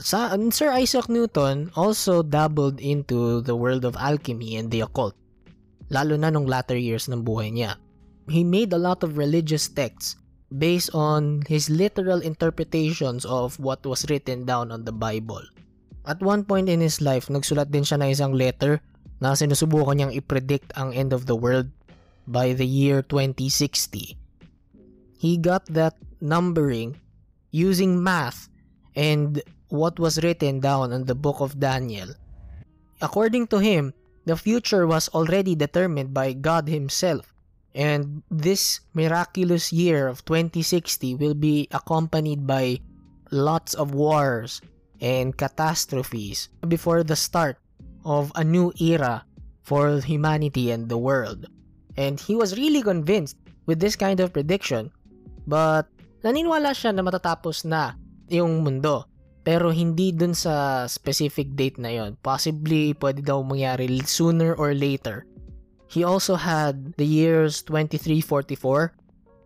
sa, 0.00 0.32
Sir 0.50 0.72
Isaac 0.72 1.08
Newton 1.08 1.70
also 1.76 2.22
dabbled 2.22 2.80
into 2.80 3.40
the 3.42 3.56
world 3.56 3.84
of 3.84 3.96
alchemy 3.96 4.56
and 4.56 4.70
the 4.70 4.80
occult, 4.80 5.16
lalo 5.90 6.16
na 6.16 6.30
nung 6.30 6.46
latter 6.46 6.76
years 6.76 7.08
ng 7.08 7.24
buhay 7.26 7.52
niya. 7.52 7.76
He 8.30 8.46
made 8.46 8.72
a 8.72 8.80
lot 8.80 9.02
of 9.02 9.18
religious 9.18 9.68
texts 9.68 10.16
based 10.52 10.92
on 10.94 11.42
his 11.48 11.72
literal 11.72 12.20
interpretations 12.20 13.24
of 13.24 13.58
what 13.58 13.84
was 13.84 14.06
written 14.08 14.44
down 14.44 14.70
on 14.70 14.84
the 14.84 14.94
Bible. 14.94 15.42
At 16.04 16.20
one 16.20 16.44
point 16.44 16.68
in 16.68 16.80
his 16.80 17.00
life, 17.00 17.28
nagsulat 17.28 17.70
din 17.70 17.86
siya 17.86 18.00
ng 18.00 18.10
isang 18.10 18.32
letter 18.34 18.82
na 19.22 19.38
sinusubukan 19.38 19.96
niyang 19.96 20.14
i-predict 20.14 20.74
ang 20.74 20.90
end 20.92 21.14
of 21.14 21.30
the 21.30 21.38
world 21.38 21.70
by 22.26 22.52
the 22.54 22.66
year 22.66 23.02
2060. 23.06 24.18
He 25.18 25.38
got 25.38 25.62
that 25.70 25.94
numbering 26.18 26.98
using 27.54 28.02
math 28.02 28.50
and 28.98 29.38
what 29.72 29.96
was 29.96 30.20
written 30.20 30.60
down 30.60 30.92
in 30.92 31.08
the 31.08 31.16
book 31.16 31.40
of 31.40 31.56
Daniel. 31.56 32.12
According 33.00 33.48
to 33.48 33.58
him, 33.58 33.96
the 34.28 34.36
future 34.36 34.86
was 34.86 35.08
already 35.16 35.56
determined 35.56 36.12
by 36.12 36.36
God 36.36 36.68
Himself, 36.68 37.32
and 37.74 38.20
this 38.28 38.84
miraculous 38.92 39.72
year 39.72 40.06
of 40.06 40.28
2060 40.28 41.16
will 41.16 41.32
be 41.32 41.66
accompanied 41.72 42.46
by 42.46 42.84
lots 43.32 43.72
of 43.72 43.96
wars 43.96 44.60
and 45.00 45.34
catastrophes 45.40 46.52
before 46.68 47.02
the 47.02 47.16
start 47.16 47.56
of 48.04 48.30
a 48.36 48.44
new 48.44 48.76
era 48.76 49.24
for 49.64 49.98
humanity 50.04 50.70
and 50.70 50.92
the 50.92 51.00
world. 51.00 51.48
And 51.96 52.20
he 52.20 52.36
was 52.36 52.60
really 52.60 52.84
convinced 52.84 53.40
with 53.64 53.80
this 53.80 53.96
kind 53.96 54.20
of 54.20 54.36
prediction, 54.36 54.92
but 55.48 55.88
naniniwala 56.20 56.76
siya 56.76 56.92
na 56.92 57.00
matatapos 57.00 57.64
na 57.64 57.96
yung 58.28 58.62
mundo. 58.62 59.08
Pero 59.42 59.74
hindi 59.74 60.14
dun 60.14 60.38
sa 60.38 60.86
specific 60.86 61.58
date 61.58 61.82
na 61.82 61.90
yon. 61.90 62.14
Possibly, 62.22 62.94
pwede 63.02 63.26
daw 63.26 63.42
mangyari 63.42 63.90
sooner 64.06 64.54
or 64.54 64.70
later. 64.70 65.26
He 65.90 66.06
also 66.06 66.38
had 66.38 66.94
the 66.96 67.04
years 67.04 67.60
2344, 67.66 68.94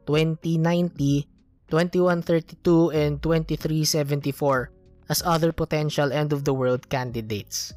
2090, 0.04 1.26
2132, 1.72 2.94
and 2.94 3.18
2374 3.18 4.70
as 5.08 5.24
other 5.26 5.50
potential 5.50 6.12
end-of-the-world 6.12 6.86
candidates. 6.86 7.74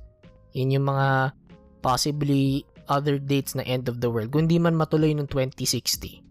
Yun 0.53 0.75
yung 0.77 0.85
mga 0.91 1.33
possibly 1.81 2.65
other 2.89 3.21
dates 3.21 3.53
na 3.53 3.63
end 3.63 3.87
of 3.87 4.01
the 4.01 4.09
world, 4.09 4.33
kung 4.33 4.49
di 4.49 4.57
man 4.57 4.75
matuloy 4.77 5.13
noong 5.13 5.29
2060. 5.29 6.21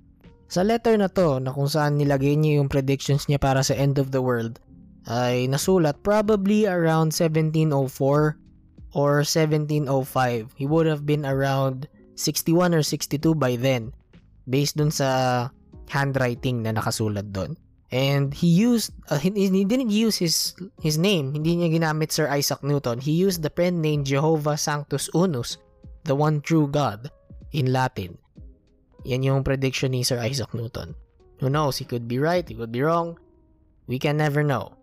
Sa 0.50 0.62
letter 0.62 0.98
na 0.98 1.06
to, 1.10 1.38
na 1.38 1.54
kung 1.54 1.70
saan 1.70 1.98
nilagay 1.98 2.34
niya 2.34 2.58
yung 2.62 2.70
predictions 2.70 3.26
niya 3.26 3.38
para 3.38 3.62
sa 3.62 3.78
end 3.78 3.98
of 3.98 4.10
the 4.10 4.22
world, 4.22 4.58
ay 5.06 5.46
nasulat 5.46 6.02
probably 6.02 6.66
around 6.66 7.14
1704 7.14 7.70
or 8.92 9.12
1705. 9.22 9.94
He 10.56 10.66
would 10.66 10.86
have 10.86 11.06
been 11.06 11.24
around 11.24 11.86
61 12.16 12.74
or 12.74 12.82
62 12.82 13.34
by 13.34 13.54
then, 13.54 13.94
based 14.48 14.76
dun 14.76 14.90
sa 14.90 15.48
handwriting 15.88 16.66
na 16.66 16.74
nakasulat 16.74 17.30
doon. 17.32 17.56
And 17.88 18.34
he 18.36 18.48
used, 18.52 18.92
uh, 19.08 19.16
he, 19.16 19.32
he 19.32 19.64
didn't 19.64 19.88
use 19.88 20.20
his 20.20 20.52
his 20.84 21.00
name. 21.00 21.32
Hindi 21.32 21.56
niya 21.56 21.72
ginamit 21.72 22.12
Sir 22.12 22.28
Isaac 22.28 22.60
Newton. 22.60 23.00
He 23.00 23.16
used 23.16 23.40
the 23.40 23.48
pen 23.48 23.80
name 23.80 24.04
Jehovah 24.04 24.60
Sanctus 24.60 25.08
Unus, 25.16 25.56
the 26.04 26.12
one 26.12 26.44
true 26.44 26.68
God, 26.68 27.08
in 27.56 27.72
Latin. 27.72 28.20
Yan 29.08 29.24
yung 29.24 29.40
prediction 29.40 29.96
ni 29.96 30.04
Sir 30.04 30.20
Isaac 30.20 30.52
Newton. 30.52 30.92
Who 31.40 31.48
knows? 31.48 31.80
He 31.80 31.88
could 31.88 32.04
be 32.04 32.20
right, 32.20 32.44
he 32.44 32.52
could 32.52 32.74
be 32.74 32.84
wrong. 32.84 33.16
We 33.88 33.96
can 33.96 34.20
never 34.20 34.44
know. 34.44 34.76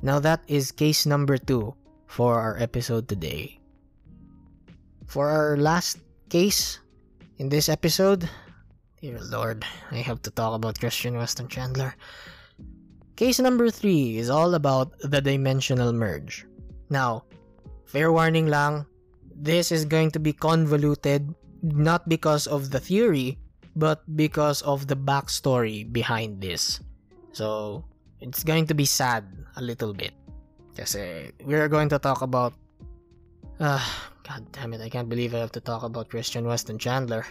Now 0.00 0.16
that 0.20 0.40
is 0.48 0.72
case 0.72 1.04
number 1.04 1.36
two 1.36 1.76
for 2.08 2.40
our 2.40 2.56
episode 2.56 3.04
today. 3.04 3.60
For 5.04 5.28
our 5.28 5.56
last 5.60 6.00
case 6.32 6.80
in 7.36 7.52
this 7.52 7.68
episode, 7.68 8.24
dear 9.02 9.20
Lord, 9.20 9.60
I 9.92 10.00
have 10.00 10.22
to 10.24 10.30
talk 10.32 10.56
about 10.56 10.80
Christian 10.80 11.20
Weston 11.20 11.48
Chandler. 11.48 11.94
Case 13.16 13.40
number 13.40 13.68
three 13.68 14.16
is 14.16 14.30
all 14.32 14.56
about 14.56 14.96
the 15.04 15.20
dimensional 15.20 15.92
merge. 15.92 16.46
Now, 16.88 17.28
fair 17.84 18.08
warning 18.10 18.48
lang, 18.48 18.86
this 19.36 19.68
is 19.68 19.84
going 19.84 20.16
to 20.16 20.20
be 20.20 20.32
convoluted 20.32 21.28
not 21.60 22.08
because 22.08 22.46
of 22.46 22.72
the 22.72 22.80
theory, 22.80 23.36
but 23.76 24.00
because 24.16 24.62
of 24.62 24.88
the 24.88 24.96
backstory 24.96 25.84
behind 25.84 26.40
this. 26.40 26.80
So, 27.32 27.84
it's 28.20 28.44
going 28.44 28.66
to 28.66 28.74
be 28.74 28.84
sad 28.84 29.24
a 29.56 29.62
little 29.62 29.92
bit. 29.92 30.12
Kasi 30.76 31.32
we're 31.44 31.68
going 31.68 31.88
to 31.90 31.98
talk 31.98 32.22
about. 32.22 32.54
Uh, 33.58 33.82
god 34.24 34.46
damn 34.52 34.72
it, 34.72 34.80
I 34.80 34.88
can't 34.88 35.08
believe 35.08 35.34
I 35.34 35.40
have 35.44 35.52
to 35.52 35.60
talk 35.60 35.82
about 35.82 36.08
Christian 36.08 36.46
Weston 36.46 36.78
Chandler. 36.78 37.26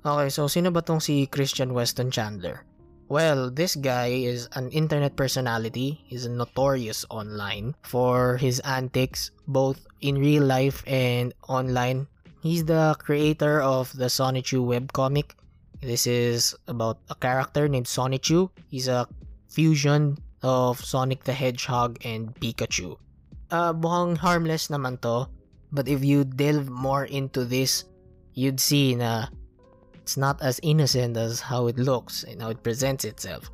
Okay, 0.00 0.32
so 0.32 0.48
sino 0.48 0.70
ba 0.72 0.80
tong 0.80 0.98
si 0.98 1.28
Christian 1.28 1.74
Weston 1.76 2.10
Chandler? 2.10 2.64
Well, 3.10 3.50
this 3.50 3.74
guy 3.74 4.22
is 4.22 4.48
an 4.54 4.70
internet 4.70 5.18
personality. 5.18 6.00
He's 6.06 6.30
notorious 6.30 7.04
online 7.10 7.74
for 7.82 8.38
his 8.38 8.62
antics, 8.62 9.34
both 9.50 9.82
in 10.00 10.16
real 10.16 10.46
life 10.46 10.86
and 10.86 11.34
online. 11.50 12.06
He's 12.40 12.64
the 12.64 12.94
creator 13.02 13.60
of 13.60 13.92
the 13.98 14.06
Sonichu 14.06 14.62
webcomic. 14.62 15.34
This 15.82 16.06
is 16.06 16.54
about 16.68 17.02
a 17.10 17.16
character 17.18 17.68
named 17.68 17.86
Sonichu. 17.86 18.48
He's 18.70 18.86
a 18.86 19.08
fusion 19.50 20.16
of 20.42 20.80
Sonic 20.80 21.24
the 21.26 21.34
Hedgehog 21.34 21.98
and 22.06 22.32
Pikachu. 22.38 22.96
Uh, 23.50 23.74
mukhang 23.74 24.16
harmless 24.16 24.70
naman 24.70 25.02
to. 25.02 25.26
But 25.70 25.86
if 25.86 26.02
you 26.02 26.24
delve 26.24 26.70
more 26.70 27.04
into 27.04 27.44
this, 27.44 27.84
you'd 28.34 28.58
see 28.58 28.94
na 28.94 29.30
it's 30.02 30.16
not 30.16 30.42
as 30.42 30.58
innocent 30.62 31.14
as 31.14 31.38
how 31.38 31.66
it 31.66 31.78
looks 31.78 32.24
and 32.24 32.42
how 32.42 32.50
it 32.50 32.62
presents 32.62 33.04
itself. 33.04 33.50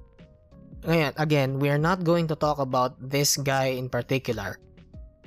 Ngayon, 0.87 1.13
again, 1.19 1.59
we 1.59 1.69
are 1.69 1.81
not 1.81 2.05
going 2.05 2.29
to 2.29 2.37
talk 2.37 2.57
about 2.57 2.97
this 3.03 3.37
guy 3.37 3.77
in 3.77 3.91
particular. 3.91 4.57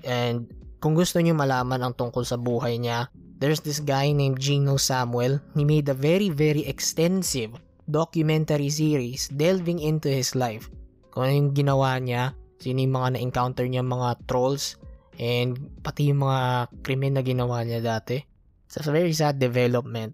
And 0.02 0.50
kung 0.82 0.96
gusto 0.96 1.20
niyo 1.20 1.36
malaman 1.36 1.84
ang 1.84 1.94
tungkol 1.94 2.26
sa 2.26 2.40
buhay 2.40 2.80
niya, 2.80 3.12
there's 3.38 3.62
this 3.62 3.84
guy 3.84 4.10
named 4.10 4.40
Gino 4.40 4.80
Samuel. 4.80 5.38
He 5.54 5.68
made 5.68 5.92
a 5.92 5.98
very, 5.98 6.34
very 6.34 6.66
extensive 6.66 7.54
documentary 7.90 8.70
series 8.70 9.28
delving 9.34 9.82
into 9.82 10.08
his 10.08 10.38
life. 10.38 10.70
Kung 11.10 11.26
ano 11.26 11.34
yung 11.34 11.52
ginawa 11.58 11.98
niya, 11.98 12.38
sino 12.62 12.86
yung 12.86 12.96
mga 12.96 13.18
na-encounter 13.18 13.66
niya 13.66 13.82
mga 13.82 14.30
trolls, 14.30 14.78
and 15.20 15.58
pati 15.84 16.14
yung 16.14 16.24
mga 16.24 16.70
krimen 16.86 17.18
na 17.18 17.24
ginawa 17.26 17.66
niya 17.66 17.82
dati. 17.82 18.22
It's 18.70 18.80
a 18.86 18.94
very 18.94 19.12
sad 19.12 19.42
development. 19.42 20.14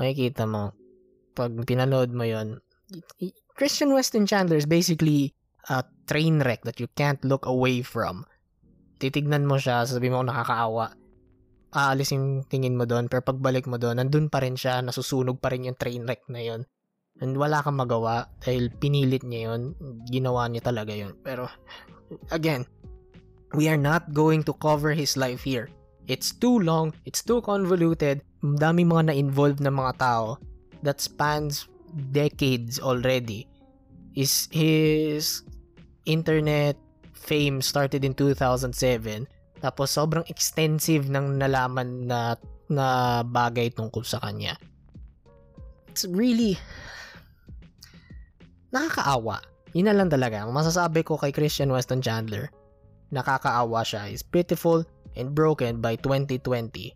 Makikita 0.00 0.48
mo, 0.48 0.72
pag 1.36 1.52
pinanood 1.68 2.10
mo 2.16 2.24
yon 2.24 2.58
Christian 3.54 3.92
Weston 3.92 4.24
Chandler 4.24 4.56
is 4.56 4.66
basically 4.66 5.36
a 5.68 5.84
train 6.08 6.40
wreck 6.40 6.64
that 6.64 6.80
you 6.80 6.88
can't 6.96 7.20
look 7.22 7.44
away 7.44 7.84
from. 7.84 8.24
Titignan 8.98 9.44
mo 9.44 9.60
siya, 9.60 9.84
sabi 9.84 10.08
mo 10.08 10.24
nakakaawa. 10.24 10.96
Aalis 11.70 12.10
yung 12.10 12.42
tingin 12.50 12.74
mo 12.74 12.82
doon, 12.82 13.06
pero 13.06 13.22
pagbalik 13.22 13.70
mo 13.70 13.78
doon, 13.78 14.02
nandun 14.02 14.26
pa 14.26 14.42
rin 14.42 14.58
siya, 14.58 14.82
nasusunog 14.82 15.38
pa 15.38 15.54
rin 15.54 15.70
yung 15.70 15.78
train 15.78 16.02
wreck 16.02 16.26
na 16.26 16.42
yun. 16.42 16.66
And 17.22 17.38
wala 17.38 17.62
kang 17.62 17.78
magawa 17.78 18.26
dahil 18.42 18.74
pinilit 18.74 19.22
niya 19.22 19.54
yun, 19.54 19.78
ginawa 20.10 20.50
niya 20.50 20.66
talaga 20.66 20.90
yun. 20.90 21.14
Pero, 21.22 21.46
again, 22.34 22.66
we 23.54 23.70
are 23.70 23.78
not 23.78 24.10
going 24.10 24.42
to 24.46 24.54
cover 24.58 24.90
his 24.90 25.14
life 25.14 25.46
here. 25.46 25.70
It's 26.10 26.34
too 26.34 26.58
long, 26.58 26.90
it's 27.06 27.22
too 27.22 27.38
convoluted, 27.42 28.26
dami 28.42 28.82
mga 28.82 29.14
na-involved 29.14 29.62
na 29.62 29.70
mga 29.70 30.02
tao 30.02 30.42
that 30.82 30.98
spans 30.98 31.70
decades 32.10 32.82
already. 32.82 33.46
Is 34.18 34.50
his 34.50 35.46
internet 36.02 36.74
fame 37.14 37.62
started 37.62 38.02
in 38.02 38.16
2007 38.16 38.74
tapos 39.60 39.92
sobrang 39.92 40.24
extensive 40.26 41.06
ng 41.12 41.36
nalaman 41.36 42.08
na 42.08 42.34
na 42.70 43.20
bagay 43.26 43.68
tungkol 43.70 44.02
sa 44.06 44.18
kanya. 44.22 44.56
It's 45.90 46.06
really 46.06 46.56
nakakaawa. 48.70 49.42
Yun 49.74 49.90
na 49.90 49.94
lang 49.94 50.10
talaga. 50.10 50.46
Masasabi 50.46 51.02
ko 51.06 51.18
kay 51.18 51.30
Christian 51.30 51.70
Weston 51.70 52.02
Chandler, 52.02 52.50
nakakaawa 53.14 53.82
siya. 53.86 54.10
He's 54.10 54.22
pitiful 54.22 54.86
and 55.18 55.34
broken 55.34 55.82
by 55.82 55.98
2020. 55.98 56.94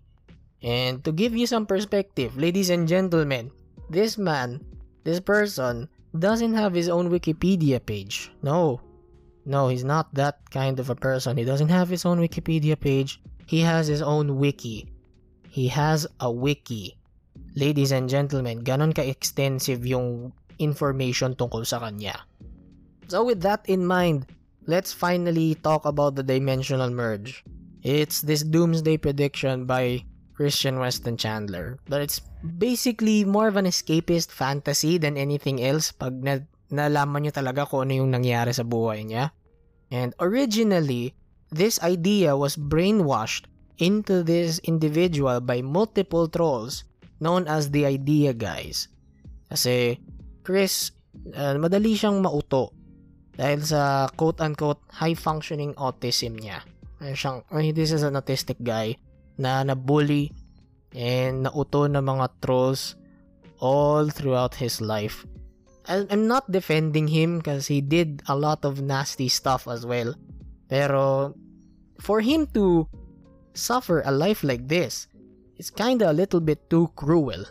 And 0.65 1.05
to 1.05 1.13
give 1.13 1.37
you 1.37 1.45
some 1.45 1.69
perspective, 1.69 2.35
ladies 2.41 2.71
and 2.73 2.89
gentlemen, 2.89 3.53
this 3.91 4.17
man, 4.17 4.65
this 5.05 5.21
person, 5.21 5.91
doesn't 6.15 6.55
have 6.55 6.73
his 6.73 6.89
own 6.89 7.11
Wikipedia 7.11 7.83
page. 7.83 8.31
No. 8.41 8.81
No, 9.45 9.69
he's 9.69 9.85
not 9.85 10.13
that 10.15 10.51
kind 10.51 10.81
of 10.81 10.89
a 10.89 10.97
person. 10.97 11.37
He 11.37 11.45
doesn't 11.45 11.69
have 11.69 11.89
his 11.89 12.05
own 12.05 12.19
Wikipedia 12.19 12.79
page. 12.79 13.21
He 13.47 13.61
has 13.61 13.87
his 13.87 14.01
own 14.01 14.37
wiki. 14.41 14.89
He 15.49 15.69
has 15.69 16.07
a 16.21 16.33
wiki. 16.33 16.97
Ladies 17.55 17.93
and 17.93 18.09
gentlemen, 18.09 18.65
ganon 18.65 18.95
ka-extensive 18.97 19.87
yung 19.87 20.33
information 20.59 21.37
tungkol 21.37 21.67
sa 21.67 21.79
kanya. 21.79 22.25
So 23.09 23.23
with 23.23 23.45
that 23.45 23.69
in 23.69 23.85
mind, 23.85 24.27
let's 24.67 24.97
finally 24.97 25.55
talk 25.61 25.85
about 25.85 26.17
the 26.17 26.25
dimensional 26.25 26.89
merge. 26.89 27.45
It's 27.85 28.25
this 28.25 28.43
doomsday 28.43 28.97
prediction 28.97 29.69
by 29.69 30.09
Christian 30.35 30.81
Weston 30.81 31.21
Chandler. 31.21 31.79
But 31.87 32.01
it's 32.01 32.25
basically 32.59 33.25
more 33.25 33.47
of 33.47 33.57
an 33.61 33.67
escapist 33.69 34.33
fantasy 34.33 34.97
than 34.99 35.21
anything 35.21 35.63
else 35.63 35.93
pag 35.93 36.49
nalaman 36.73 37.27
nyo 37.27 37.33
talaga 37.35 37.69
kung 37.69 37.89
ano 37.89 38.05
yung 38.05 38.11
nangyari 38.13 38.53
sa 38.55 38.65
buhay 38.65 39.05
niya. 39.05 39.33
And 39.93 40.17
originally, 40.19 41.13
this 41.53 41.79
idea 41.85 42.35
was 42.35 42.57
brainwashed 42.57 43.47
into 43.79 44.23
this 44.23 44.63
individual 44.65 45.43
by 45.43 45.61
multiple 45.63 46.31
trolls 46.31 46.87
known 47.19 47.47
as 47.47 47.71
the 47.71 47.87
idea 47.87 48.35
guys. 48.35 48.89
Kasi 49.51 49.99
Chris, 50.43 50.95
uh, 51.35 51.59
madali 51.59 51.95
siyang 51.95 52.23
mauto 52.23 52.75
dahil 53.35 53.61
sa 53.67 54.07
quote-unquote 54.15 54.83
high-functioning 54.95 55.75
autism 55.75 56.39
niya. 56.39 56.63
Ay 57.03 57.19
siyang, 57.19 57.43
this 57.75 57.91
is 57.91 58.07
an 58.07 58.15
autistic 58.15 58.59
guy 58.63 58.95
na 59.39 59.67
nabully 59.67 60.31
and 60.95 61.47
nauto 61.47 61.91
ng 61.91 62.03
mga 62.03 62.31
trolls 62.39 62.95
all 63.59 64.07
throughout 64.07 64.55
his 64.55 64.79
life. 64.79 65.27
I'm 65.87 66.27
not 66.27 66.49
defending 66.49 67.09
him 67.09 67.39
because 67.39 67.69
he 67.69 67.81
did 67.81 68.23
a 68.29 68.37
lot 68.37 68.65
of 68.65 68.81
nasty 68.81 69.29
stuff 69.29 69.69
as 69.69 69.85
well. 69.85 70.17
Pero 70.69 71.37
for 72.01 72.21
him 72.21 72.49
to 72.57 72.89
suffer 73.53 74.03
a 74.05 74.13
life 74.13 74.43
like 74.43 74.69
this, 74.69 75.07
it's 75.57 75.71
kinda 75.71 76.11
a 76.11 76.17
little 76.17 76.41
bit 76.41 76.71
too 76.71 76.89
cruel. 76.97 77.45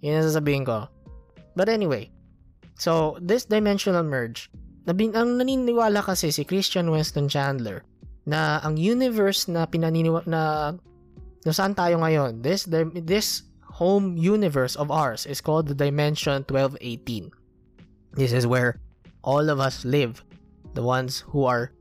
Yun 0.00 0.20
ang 0.20 0.26
sasabihin 0.30 0.64
ko. 0.64 0.86
But 1.56 1.68
anyway, 1.68 2.10
so 2.78 3.18
this 3.18 3.44
dimensional 3.46 4.04
merge, 4.04 4.50
nabin 4.86 5.16
ang 5.16 5.40
naniniwala 5.40 6.04
kasi 6.04 6.30
si 6.30 6.44
Christian 6.44 6.90
Winston 6.92 7.26
Chandler 7.26 7.82
na 8.24 8.60
ang 8.64 8.76
universe 8.76 9.48
na 9.48 9.68
pinaniniwa 9.68 10.24
na 10.24 10.72
na 11.44 11.52
saan 11.52 11.76
tayo 11.76 12.00
ngayon 12.00 12.40
this 12.40 12.64
this 13.04 13.44
home 13.80 14.16
universe 14.16 14.76
of 14.76 14.90
ours 14.90 15.26
is 15.26 15.40
called 15.40 15.66
the 15.66 15.74
dimension 15.74 16.44
1218 16.46 17.30
this 18.12 18.32
is 18.32 18.46
where 18.46 18.78
all 19.22 19.50
of 19.50 19.58
us 19.58 19.84
live 19.84 20.24
the 20.74 20.82
ones 20.82 21.24
who 21.28 21.44
are 21.44 21.72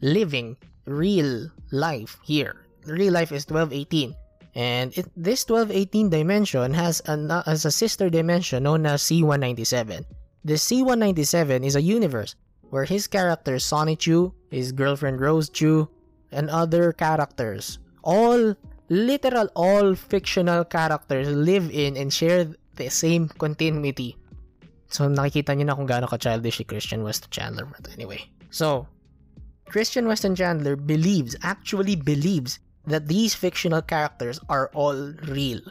living 0.00 0.56
real 0.84 1.48
life 1.70 2.18
here. 2.22 2.66
Real 2.86 3.12
life 3.12 3.32
is 3.32 3.46
1218 3.46 4.14
and 4.54 4.96
it, 4.96 5.08
this 5.16 5.48
1218 5.48 6.10
dimension 6.10 6.74
has 6.74 7.00
a, 7.06 7.42
has 7.46 7.64
a 7.64 7.70
sister 7.70 8.10
dimension 8.10 8.64
known 8.64 8.84
as 8.84 9.02
C197 9.02 10.04
the 10.44 10.54
C197 10.54 11.64
is 11.64 11.76
a 11.76 11.82
universe 11.82 12.34
where 12.68 12.84
his 12.84 13.06
character 13.06 13.58
Sonny 13.58 13.96
Chu, 13.96 14.34
his 14.50 14.72
girlfriend 14.72 15.20
Rose 15.20 15.48
Chu, 15.48 15.88
and 16.32 16.50
other 16.50 16.92
characters, 16.92 17.78
all 18.02 18.56
literal 18.92 19.48
all 19.56 19.96
fictional 19.96 20.68
characters 20.68 21.24
live 21.32 21.72
in 21.72 21.96
and 21.96 22.12
share 22.12 22.44
the 22.76 22.92
same 22.92 23.32
continuity. 23.40 24.20
So 24.92 25.08
nakikita 25.08 25.56
niyo 25.56 25.72
na 25.72 25.74
kung 25.74 25.88
gaano 25.88 26.04
ka-childish 26.04 26.60
si 26.60 26.64
Christian 26.68 27.00
Weston 27.00 27.32
Chandler. 27.32 27.64
But 27.64 27.88
anyway, 27.96 28.28
so 28.52 28.84
Christian 29.64 30.04
Weston 30.04 30.36
Chandler 30.36 30.76
believes, 30.76 31.32
actually 31.40 31.96
believes, 31.96 32.60
that 32.84 33.08
these 33.08 33.32
fictional 33.32 33.80
characters 33.80 34.36
are 34.52 34.68
all 34.76 35.16
real. 35.32 35.64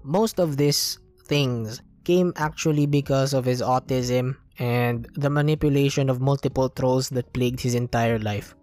Most 0.00 0.40
of 0.40 0.56
these 0.56 0.96
things 1.28 1.84
came 2.08 2.32
actually 2.40 2.88
because 2.88 3.36
of 3.36 3.44
his 3.44 3.60
autism 3.60 4.40
and 4.56 5.04
the 5.20 5.28
manipulation 5.28 6.08
of 6.08 6.24
multiple 6.24 6.72
trolls 6.72 7.12
that 7.12 7.28
plagued 7.36 7.60
his 7.60 7.74
entire 7.74 8.18
life. 8.18 8.56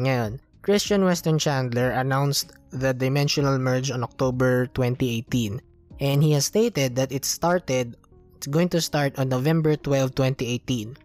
Ngayon, 0.00 0.40
Christian 0.62 1.04
Weston 1.04 1.38
Chandler 1.38 1.90
announced 1.90 2.54
the 2.70 2.94
dimensional 2.94 3.58
merge 3.58 3.90
on 3.90 4.02
October 4.02 4.66
2018 4.78 5.60
and 5.98 6.22
he 6.22 6.32
has 6.32 6.46
stated 6.46 6.94
that 6.94 7.10
it 7.10 7.24
started 7.24 7.98
it's 8.36 8.46
going 8.46 8.68
to 8.70 8.80
start 8.80 9.14
on 9.18 9.28
November 9.28 9.76
12, 9.76 10.18
2018. 10.18 10.98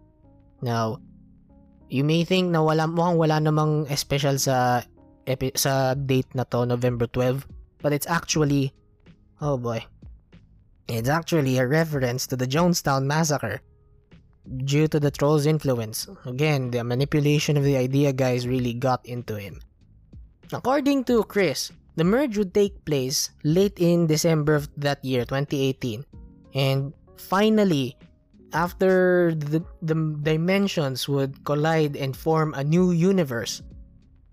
Now, 0.62 0.98
you 1.86 2.02
may 2.02 2.26
think 2.26 2.50
na 2.50 2.62
wala 2.66 2.90
mukhang 2.90 3.14
wala 3.14 3.38
namang 3.38 3.86
special 3.94 4.42
sa 4.42 4.82
epi- 5.22 5.54
sa 5.54 5.94
date 5.94 6.26
na 6.34 6.42
to, 6.50 6.66
November 6.66 7.06
12, 7.06 7.46
but 7.78 7.94
it's 7.94 8.10
actually 8.10 8.74
oh 9.38 9.54
boy. 9.54 9.78
It's 10.90 11.06
actually 11.06 11.62
a 11.62 11.66
reference 11.68 12.26
to 12.26 12.34
the 12.34 12.48
Jonestown 12.48 13.06
massacre 13.06 13.62
due 14.64 14.88
to 14.88 15.00
the 15.00 15.10
troll's 15.10 15.46
influence. 15.46 16.08
Again, 16.24 16.70
the 16.70 16.84
manipulation 16.84 17.56
of 17.56 17.64
the 17.64 17.76
idea 17.76 18.12
guys 18.12 18.48
really 18.48 18.74
got 18.74 19.04
into 19.04 19.36
him. 19.36 19.60
According 20.52 21.04
to 21.04 21.24
Chris, 21.24 21.72
the 21.96 22.04
merge 22.04 22.38
would 22.38 22.54
take 22.54 22.84
place 22.84 23.30
late 23.44 23.76
in 23.78 24.06
December 24.06 24.54
of 24.54 24.68
that 24.78 25.04
year, 25.04 25.24
2018. 25.24 26.04
And 26.54 26.94
finally, 27.16 27.96
after 28.52 29.34
the, 29.34 29.60
the 29.82 29.94
dimensions 30.22 31.08
would 31.08 31.44
collide 31.44 31.96
and 31.96 32.16
form 32.16 32.54
a 32.54 32.64
new 32.64 32.92
universe. 32.92 33.60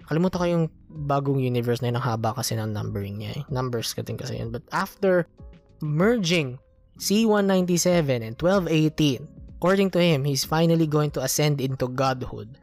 Kalimutan 0.08 0.39
ko 0.39 0.45
yung 0.45 0.65
bagong 1.10 1.41
universe 1.41 1.82
na 1.82 1.91
yun, 1.91 1.99
ang 1.99 2.08
haba 2.08 2.32
kasi 2.38 2.56
ng 2.56 2.71
numbering 2.71 3.19
niya. 3.19 3.36
Eh. 3.36 3.43
Numbers 3.51 3.91
kating 3.91 4.15
kasi 4.15 4.39
yun. 4.39 4.54
But 4.54 4.63
after 4.71 5.28
merging 5.82 6.62
C197 7.01 8.23
and 8.23 8.39
1218, 8.39 9.28
According 9.65 9.97
to 9.97 9.99
him, 9.99 10.30
he's 10.30 10.45
finally 10.45 10.86
going 10.86 11.10
to 11.17 11.25
ascend 11.25 11.58
into 11.58 11.89
godhood. 11.89 12.62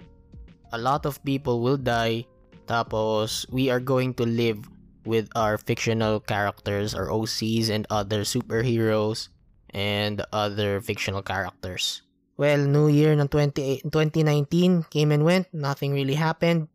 A 0.71 0.79
lot 0.79 1.03
of 1.03 1.19
people 1.27 1.59
will 1.59 1.75
die, 1.75 2.31
tapos 2.71 3.43
we 3.51 3.75
are 3.75 3.83
going 3.83 4.15
to 4.15 4.23
live 4.23 4.63
with 5.03 5.27
our 5.35 5.59
fictional 5.59 6.23
characters, 6.23 6.95
our 6.95 7.11
OCs 7.11 7.75
and 7.75 7.91
other 7.91 8.23
superheroes 8.23 9.35
and 9.75 10.23
other 10.31 10.79
fictional 10.79 11.27
characters. 11.27 12.07
Well, 12.39 12.71
New 12.71 12.87
Year 12.87 13.19
ng 13.19 13.27
20, 13.27 13.83
2019 13.91 14.87
came 14.87 15.11
and 15.11 15.27
went, 15.27 15.51
nothing 15.51 15.99
really 15.99 16.15
happened. 16.15 16.71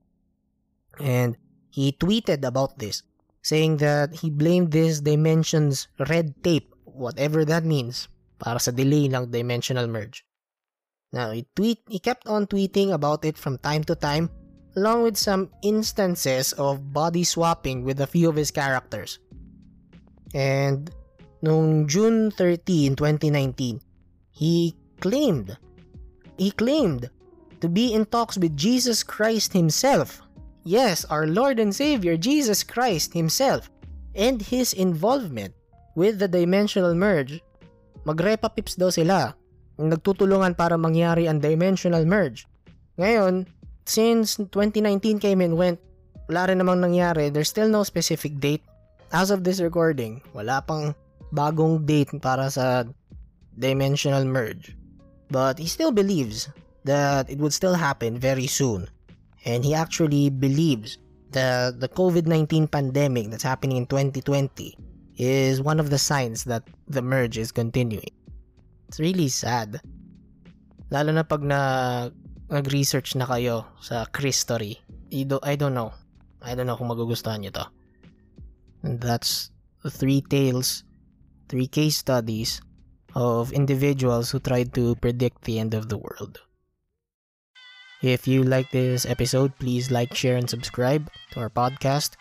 And 0.99 1.39
he 1.71 1.95
tweeted 1.95 2.43
about 2.43 2.83
this, 2.83 2.99
saying 3.47 3.79
that 3.79 4.19
he 4.19 4.29
blamed 4.29 4.75
this 4.75 4.99
dimension's 4.99 5.87
red 6.11 6.35
tape, 6.43 6.75
whatever 6.83 7.47
that 7.47 7.63
means, 7.63 8.11
para 8.39 8.60
sa 8.60 8.71
delay 8.71 9.10
ng 9.10 9.30
dimensional 9.30 9.88
merge. 9.88 10.26
Now, 11.13 11.32
he, 11.32 11.47
tweet, 11.56 11.80
he 11.88 12.00
kept 12.00 12.28
on 12.28 12.47
tweeting 12.47 12.91
about 12.91 13.23
it 13.23 13.38
from 13.38 13.58
time 13.60 13.84
to 13.86 13.95
time, 13.95 14.30
along 14.76 15.04
with 15.04 15.17
some 15.17 15.50
instances 15.63 16.54
of 16.54 16.93
body 16.93 17.23
swapping 17.23 17.84
with 17.84 18.02
a 18.02 18.08
few 18.08 18.30
of 18.30 18.36
his 18.36 18.52
characters. 18.52 19.19
And 20.36 20.91
noong 21.41 21.88
June 21.88 22.32
13, 22.32 22.95
2019, 22.95 23.82
he 24.32 24.76
claimed 25.00 25.58
he 26.38 26.52
claimed 26.52 27.10
to 27.62 27.67
be 27.67 27.93
in 27.93 28.06
talks 28.06 28.38
with 28.38 28.56
Jesus 28.56 29.02
Christ 29.02 29.54
himself. 29.54 30.21
Yes, 30.63 31.06
our 31.06 31.26
Lord 31.26 31.60
and 31.60 31.73
Savior, 31.73 32.17
Jesus 32.17 32.63
Christ 32.63 33.13
himself, 33.13 33.71
and 34.13 34.41
his 34.41 34.73
involvement 34.73 35.56
with 35.95 36.19
the 36.19 36.28
dimensional 36.28 36.93
merge. 36.93 37.41
Magrepa-pips 38.07 38.79
daw 38.79 38.87
sila. 38.87 39.35
Nagtutulungan 39.75 40.55
para 40.55 40.79
mangyari 40.79 41.27
ang 41.27 41.43
dimensional 41.43 42.07
merge. 42.07 42.47
Ngayon, 42.95 43.43
since 43.83 44.39
2019 44.39 45.19
came 45.19 45.43
and 45.43 45.59
went, 45.59 45.75
wala 46.31 46.47
rin 46.47 46.63
namang 46.63 46.79
nangyari. 46.79 47.27
There's 47.27 47.51
still 47.51 47.67
no 47.67 47.83
specific 47.83 48.39
date. 48.39 48.63
As 49.11 49.27
of 49.27 49.43
this 49.43 49.59
recording, 49.59 50.23
wala 50.31 50.63
pang 50.63 50.95
bagong 51.35 51.83
date 51.83 52.15
para 52.23 52.47
sa 52.47 52.87
dimensional 53.59 54.23
merge. 54.23 54.71
But 55.27 55.59
he 55.59 55.67
still 55.67 55.91
believes 55.91 56.47
that 56.87 57.27
it 57.27 57.43
would 57.43 57.51
still 57.51 57.75
happen 57.75 58.15
very 58.15 58.47
soon. 58.47 58.87
And 59.43 59.67
he 59.67 59.75
actually 59.75 60.31
believes 60.31 60.95
that 61.35 61.83
the 61.83 61.91
COVID-19 61.91 62.71
pandemic 62.71 63.27
that's 63.27 63.43
happening 63.43 63.75
in 63.75 63.85
2020 63.85 64.96
is 65.17 65.62
one 65.62 65.82
of 65.82 65.89
the 65.89 65.97
signs 65.97 66.45
that 66.45 66.63
the 66.88 67.01
merge 67.01 67.38
is 67.38 67.51
continuing. 67.51 68.13
It's 68.88 69.01
really 69.01 69.27
sad. 69.27 69.82
Lalo 70.93 71.12
na 71.12 71.25
pag 71.25 71.43
na 71.43 72.10
nag-research 72.47 73.17
na 73.19 73.27
kayo 73.27 73.65
sa 73.84 74.06
Christory. 74.08 74.80
I, 75.12 75.27
do, 75.27 75.41
I 75.43 75.58
don't 75.58 75.73
know. 75.73 75.91
I 76.39 76.56
don't 76.56 76.69
know 76.69 76.77
kung 76.77 76.88
magugustuhan 76.88 77.43
nyo 77.43 77.51
to. 77.60 77.65
And 78.86 79.01
that's 79.01 79.51
three 79.84 80.21
tales, 80.21 80.86
three 81.49 81.67
case 81.67 81.97
studies 81.97 82.62
of 83.15 83.51
individuals 83.51 84.32
who 84.32 84.39
tried 84.39 84.71
to 84.77 84.95
predict 85.01 85.43
the 85.43 85.60
end 85.60 85.73
of 85.73 85.89
the 85.89 85.97
world. 85.97 86.39
If 88.03 88.27
you 88.27 88.43
like 88.43 88.69
this 88.69 89.10
episode, 89.10 89.58
please 89.58 89.89
like, 89.89 90.13
share, 90.13 90.38
and 90.38 90.47
subscribe 90.47 91.10
to 91.34 91.41
our 91.41 91.49
podcast. 91.49 92.13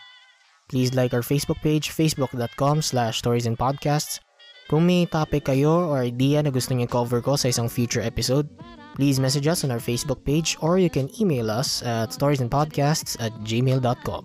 Please 0.67 0.91
like 0.93 1.15
our 1.15 1.23
Facebook 1.23 1.63
page, 1.63 1.95
facebook.com 1.95 2.83
slash 2.83 3.19
stories 3.19 3.47
and 3.47 3.57
podcasts. 3.57 4.19
Kung 4.67 4.83
may 4.83 5.07
topic 5.07 5.47
kayo 5.47 5.87
or 5.87 6.03
idea 6.03 6.43
na 6.43 6.51
gusto 6.51 6.75
niyo 6.75 6.91
cover 6.91 7.23
ko 7.23 7.39
sa 7.39 7.47
isang 7.47 7.71
future 7.71 8.03
episode, 8.03 8.51
please 8.99 9.15
message 9.15 9.47
us 9.47 9.63
on 9.63 9.71
our 9.71 9.79
Facebook 9.79 10.27
page 10.27 10.59
or 10.59 10.75
you 10.75 10.91
can 10.91 11.07
email 11.23 11.47
us 11.47 11.79
at 11.87 12.11
storiesandpodcasts 12.11 13.15
at 13.23 13.31
gmail.com. 13.47 14.23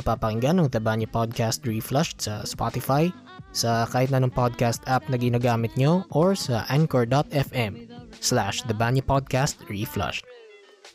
Mapapakinggan 0.00 0.64
ang 0.64 0.72
Tabanya 0.72 1.04
Podcast 1.04 1.66
Reflushed 1.68 2.24
sa 2.24 2.40
Spotify, 2.48 3.12
sa 3.52 3.84
kahit 3.84 4.14
na 4.14 4.24
ng 4.24 4.32
podcast 4.32 4.80
app 4.88 5.04
na 5.12 5.20
ginagamit 5.20 5.74
nyo, 5.76 6.08
or 6.14 6.32
sa 6.32 6.64
anchor.fm 6.72 7.90
slash 8.22 8.64
Tabanya 8.64 9.04
Podcast 9.04 9.60
Reflushed. 9.68 10.24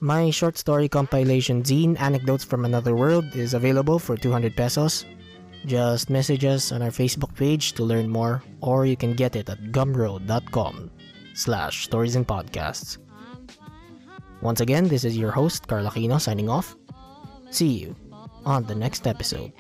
My 0.02 0.30
short 0.30 0.58
story 0.58 0.90
compilation 0.90 1.64
zine, 1.64 2.00
Anecdotes 2.00 2.44
from 2.44 2.66
Another 2.66 2.96
World, 2.96 3.36
is 3.36 3.54
available 3.54 3.98
for 3.98 4.18
200 4.18 4.56
pesos. 4.56 5.06
Just 5.66 6.10
message 6.10 6.46
us 6.46 6.72
on 6.72 6.82
our 6.82 6.92
Facebook 6.92 7.34
page 7.36 7.74
to 7.74 7.84
learn 7.84 8.10
more, 8.10 8.44
or 8.62 8.86
you 8.86 8.98
can 8.98 9.14
get 9.14 9.36
it 9.36 9.50
at 9.50 9.72
gumroad.com 9.72 10.92
slash 11.34 11.86
stories 11.86 12.16
and 12.16 12.28
podcasts. 12.28 12.98
Once 14.42 14.62
again, 14.62 14.88
this 14.88 15.06
is 15.06 15.18
your 15.18 15.32
host, 15.32 15.68
Carl 15.68 15.88
Aquino, 15.88 16.20
signing 16.20 16.50
off. 16.50 16.76
See 17.50 17.80
you 17.80 17.96
on 18.46 18.66
the 18.66 18.76
next 18.76 19.08
episode. 19.08 19.52